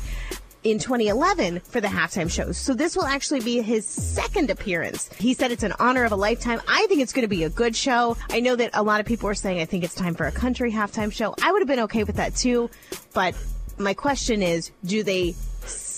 in 0.63 0.79
2011 0.79 1.59
for 1.61 1.81
the 1.81 1.87
halftime 1.87 2.29
show. 2.29 2.51
So 2.51 2.73
this 2.73 2.95
will 2.95 3.05
actually 3.05 3.41
be 3.41 3.61
his 3.61 3.85
second 3.85 4.49
appearance. 4.49 5.09
He 5.13 5.33
said 5.33 5.51
it's 5.51 5.63
an 5.63 5.73
honor 5.79 6.03
of 6.05 6.11
a 6.11 6.15
lifetime. 6.15 6.61
I 6.67 6.85
think 6.87 7.01
it's 7.01 7.13
going 7.13 7.23
to 7.23 7.27
be 7.27 7.43
a 7.43 7.49
good 7.49 7.75
show. 7.75 8.17
I 8.29 8.39
know 8.39 8.55
that 8.55 8.71
a 8.73 8.83
lot 8.83 8.99
of 8.99 9.05
people 9.05 9.29
are 9.29 9.33
saying 9.33 9.59
I 9.59 9.65
think 9.65 9.83
it's 9.83 9.95
time 9.95 10.15
for 10.15 10.25
a 10.25 10.31
country 10.31 10.71
halftime 10.71 11.11
show. 11.11 11.35
I 11.41 11.51
would 11.51 11.61
have 11.61 11.67
been 11.67 11.81
okay 11.81 12.03
with 12.03 12.15
that 12.17 12.35
too, 12.35 12.69
but 13.13 13.35
my 13.77 13.93
question 13.93 14.41
is, 14.41 14.71
do 14.85 15.03
they 15.03 15.35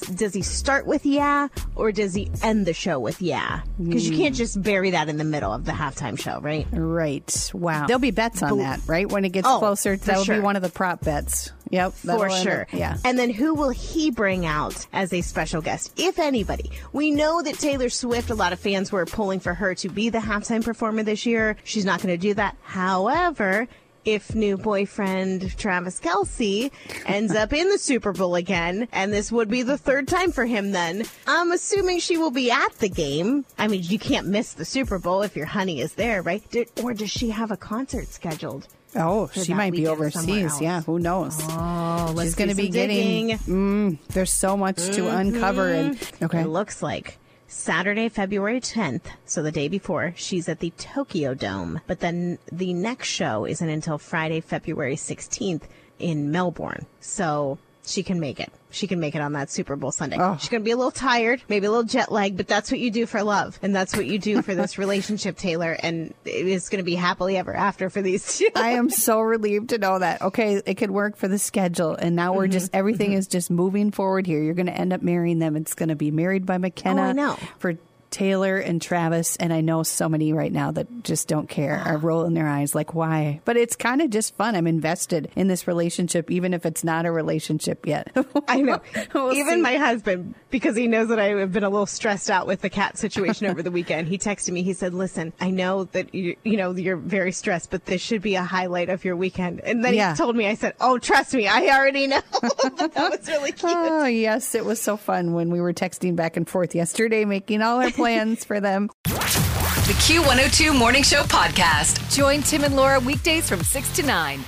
does 0.08 0.34
he 0.34 0.42
start 0.42 0.86
with 0.86 1.06
yeah 1.06 1.48
or 1.76 1.92
does 1.92 2.14
he 2.14 2.30
end 2.44 2.66
the 2.66 2.74
show 2.74 3.00
with 3.00 3.22
yeah? 3.22 3.62
Because 3.82 4.08
you 4.10 4.18
can't 4.18 4.36
just 4.36 4.62
bury 4.62 4.92
that 4.92 5.10
in 5.10 5.18
the 5.18 5.24
middle 5.24 5.52
of 5.52 5.66
the 5.66 5.72
halftime 5.72 6.20
show, 6.20 6.40
right? 6.40 6.68
Right. 6.72 7.52
Wow. 7.54 7.88
There'll 7.88 8.00
be 8.00 8.12
bets 8.12 8.42
on 8.44 8.58
that, 8.60 8.80
right? 8.88 9.10
When 9.10 9.26
it 9.26 9.30
gets 9.30 9.48
Oh, 9.48 9.60
closer, 9.60 9.98
for 9.98 10.06
that 10.06 10.18
will 10.18 10.24
sure. 10.26 10.36
be 10.36 10.42
one 10.42 10.56
of 10.56 10.62
the 10.62 10.70
prop 10.70 11.02
bets. 11.02 11.52
Yep. 11.72 11.94
For 11.94 12.08
that'll 12.08 12.24
end 12.26 12.44
sure. 12.44 12.62
up- 12.62 12.74
yeah. 12.74 12.98
And 13.04 13.18
then 13.18 13.30
who 13.32 13.54
will 13.56 13.70
he 13.72 14.12
bring 14.12 14.46
out 14.46 14.86
as 14.94 15.12
a 15.12 15.22
special 15.22 15.62
guest, 15.62 15.94
if 15.98 16.20
anybody? 16.20 16.72
We 16.94 17.12
know 17.12 17.42
that 17.42 17.56
Taylor 17.60 17.90
Swift, 17.90 18.30
a 18.30 18.36
lot 18.36 18.54
of 18.54 18.60
fans 18.60 18.92
were 18.92 19.06
pulling 19.06 19.40
for 19.40 19.54
her 19.54 19.74
to 19.76 19.90
be 19.90 20.10
the 20.10 20.20
halftime 20.20 20.64
performer 20.64 21.04
this 21.04 21.26
year. 21.26 21.56
She's 21.64 21.84
not 21.86 22.02
going 22.02 22.14
to 22.14 22.18
do 22.18 22.34
that. 22.36 22.56
However, 22.64 23.68
if 24.06 24.36
new 24.36 24.58
boyfriend 24.58 25.58
Travis 25.58 26.00
Kelce 26.00 26.72
ends 27.06 27.34
up 27.34 27.52
in 27.54 27.70
the 27.70 27.78
Super 27.78 28.14
Bowl 28.14 28.36
again, 28.36 28.88
and 28.92 29.12
this 29.12 29.32
would 29.32 29.50
be 29.50 29.64
the 29.64 29.78
third 29.78 30.08
time 30.08 30.32
for 30.32 30.46
him 30.46 30.72
then, 30.72 31.04
I'm 31.28 31.52
assuming 31.52 32.00
she 32.00 32.18
will 32.18 32.32
be 32.32 32.52
at 32.52 32.74
the 32.80 32.90
game. 32.90 33.46
I 33.58 33.68
mean, 33.68 33.82
you 33.84 34.00
can't 34.00 34.28
miss 34.28 34.54
the 34.54 34.66
Super 34.66 35.00
Bowl 35.00 35.22
if 35.24 35.36
your 35.36 35.48
honey 35.48 35.82
is 35.82 35.94
there, 35.94 36.22
right? 36.22 36.48
Did, 36.52 36.70
or 36.84 36.94
does 36.94 37.12
she 37.12 37.30
have 37.32 37.52
a 37.52 37.58
concert 37.58 38.08
scheduled? 38.08 38.68
Oh, 38.96 39.30
she 39.34 39.54
might 39.54 39.74
be 39.74 39.88
overseas. 39.88 40.62
Yeah, 40.62 40.82
who 40.82 41.00
knows? 41.00 41.38
Oh, 41.42 42.14
let's 42.16 42.30
She's 42.30 42.36
going 42.36 42.50
to 42.50 42.56
be 42.56 42.70
getting. 42.70 43.32
Mm, 43.32 43.98
there's 44.10 44.32
so 44.32 44.56
much 44.56 44.78
to 44.78 45.10
uncover. 45.10 45.70
And 45.70 45.98
okay, 46.22 46.42
It 46.42 46.48
looks 46.48 46.82
like 46.82 47.18
Saturday, 47.58 48.10
February 48.10 48.60
10th, 48.60 49.06
so 49.26 49.42
the 49.42 49.52
day 49.52 49.70
before, 49.70 50.14
she's 50.18 50.50
at 50.50 50.60
the 50.60 50.72
Tokyo 50.72 51.34
Dome. 51.34 51.80
But 51.88 52.02
then 52.02 52.38
the 52.52 52.74
next 52.74 53.08
show 53.08 53.46
isn't 53.46 53.70
until 53.70 53.98
Friday, 53.98 54.42
February 54.42 54.98
16th 54.98 55.64
in 55.98 56.32
Melbourne. 56.32 56.86
So 57.00 57.58
she 57.88 58.04
can 58.04 58.20
make 58.20 58.40
it. 58.40 58.52
She 58.72 58.88
can 58.88 59.00
make 59.00 59.16
it 59.16 59.22
on 59.22 59.34
that 59.34 59.50
Super 59.50 59.76
Bowl 59.76 59.92
Sunday. 59.92 60.18
Oh. 60.20 60.36
She's 60.40 60.50
going 60.50 60.62
to 60.62 60.66
be 60.66 60.72
a 60.72 60.76
little 60.78 60.92
tired, 60.92 61.42
maybe 61.48 61.66
a 61.68 61.70
little 61.72 61.86
jet 61.86 62.12
lagged, 62.12 62.36
but 62.36 62.48
that's 62.48 62.70
what 62.72 62.80
you 62.80 62.92
do 62.92 63.06
for 63.06 63.24
love. 63.24 63.58
And 63.62 63.74
that's 63.76 63.96
what 63.96 64.06
you 64.06 64.20
do 64.20 64.42
for 64.42 64.54
this 64.54 64.78
relationship, 64.78 65.38
Taylor. 65.38 65.78
And 65.82 66.14
it 66.26 66.48
is 66.48 66.68
going 66.70 66.80
to 66.80 66.84
be 66.86 66.96
happily 66.96 67.38
ever 67.38 67.56
after 67.56 67.90
for 67.90 68.02
these 68.02 68.38
two. 68.38 68.50
I 68.56 68.72
am 68.72 68.90
so 68.90 69.20
relieved 69.22 69.70
to 69.70 69.78
know 69.78 70.00
that. 70.00 70.22
Okay, 70.22 70.62
it 70.66 70.76
could 70.76 70.92
work 70.92 71.16
for 71.16 71.28
the 71.30 71.40
schedule, 71.40 71.94
and 71.96 72.16
now 72.16 72.32
Mm-hmm. 72.32 72.38
we're 72.38 72.48
just 72.48 72.72
everything 72.74 73.14
is 73.14 73.28
just 73.28 73.50
moving 73.50 73.92
forward 73.92 74.26
here. 74.28 74.42
You're 74.44 74.56
going 74.56 74.66
to 74.66 74.74
end 74.78 74.92
up 74.92 75.02
marrying 75.02 75.40
them. 75.40 75.56
It's 75.56 75.74
going 75.74 75.90
to 75.90 75.96
be 75.96 76.12
married 76.12 76.46
by 76.46 76.58
McKenna 76.58 77.02
Oh, 77.02 77.06
I 77.06 77.12
know. 77.14 77.38
for 77.60 77.78
Taylor 78.12 78.58
and 78.58 78.82
Travis, 78.82 79.36
and 79.38 79.52
I 79.52 79.62
know 79.62 79.84
so 79.84 80.08
many 80.08 80.32
right 80.34 80.52
now 80.52 80.72
that 80.72 81.04
just 81.04 81.28
don't 81.28 81.50
care, 81.50 81.78
are 81.86 81.98
rolling 81.98 82.34
their 82.34 82.48
eyes 82.48 82.74
like, 82.74 82.94
why? 82.94 83.42
But 83.46 83.58
it's 83.58 83.76
kind 83.76 84.02
of 84.02 84.10
just 84.10 84.36
fun. 84.36 84.56
I'm 84.56 84.68
invested 84.68 85.30
in 85.36 85.48
this 85.48 85.68
relationship, 85.68 86.32
even 86.32 86.54
if 86.54 86.66
it's 86.66 86.84
not 86.84 87.06
a 87.06 87.12
relationship 87.12 87.86
yet. 87.86 88.16
I 88.48 88.62
know. 88.62 88.82
We'll 89.14 89.34
Even 89.34 89.56
see. 89.56 89.62
my 89.62 89.76
husband, 89.78 90.36
because 90.50 90.76
he 90.76 90.88
knows 90.88 91.08
that 91.10 91.20
I 91.20 91.28
have 91.40 91.52
been 91.54 91.64
a 91.64 91.70
little 91.70 91.86
stressed 91.86 92.30
out 92.30 92.48
with 92.48 92.62
the 92.62 92.70
cat 92.70 92.98
situation 92.98 93.48
over 93.48 93.62
the 93.64 93.72
weekend, 93.72 94.08
he 94.08 94.18
texted 94.18 94.52
me. 94.52 94.62
He 94.62 94.74
said, 94.74 94.94
"Listen, 94.94 95.32
I 95.40 95.52
know 95.52 95.86
that 95.86 96.14
you, 96.14 96.36
you 96.44 96.58
know 96.58 96.72
you're 96.76 96.98
very 96.98 97.32
stressed, 97.32 97.72
but 97.72 97.86
this 97.86 98.02
should 98.02 98.22
be 98.22 98.36
a 98.36 98.44
highlight 98.44 98.90
of 98.90 99.06
your 99.06 99.16
weekend." 99.16 99.62
And 99.62 99.84
then 99.86 99.94
Yeah. 99.94 100.12
he 100.12 100.18
told 100.18 100.36
me, 100.36 100.48
I 100.48 100.56
said, 100.56 100.74
"Oh, 100.82 100.98
trust 100.98 101.34
me, 101.34 101.48
I 101.48 101.68
already 101.78 102.08
know." 102.08 102.22
that 102.42 102.94
was 102.96 103.28
really 103.28 103.52
oh, 103.52 103.56
cute. 103.56 103.72
Oh, 103.74 104.06
yes. 104.06 104.54
It 104.56 104.66
was 104.66 104.82
so 104.82 104.98
fun 104.98 105.34
when 105.34 105.50
we 105.50 105.62
were 105.62 105.74
texting 105.74 106.16
back 106.16 106.36
and 106.38 106.48
forth 106.48 106.76
yesterday, 106.76 107.26
making 107.26 107.62
all 107.62 107.82
our 107.82 107.92
plans 107.96 108.44
for 108.44 108.60
them. 108.60 108.90
The 109.06 109.94
Q102 110.02 110.78
Morning 110.78 111.04
Show 111.04 111.24
podcast. 111.24 112.14
Join 112.16 112.42
Tim 112.42 112.64
and 112.64 112.76
Laura 112.76 113.00
weekdays 113.00 113.48
from 113.48 113.62
6 113.62 113.96
to 113.96 114.04
9. 114.04 114.44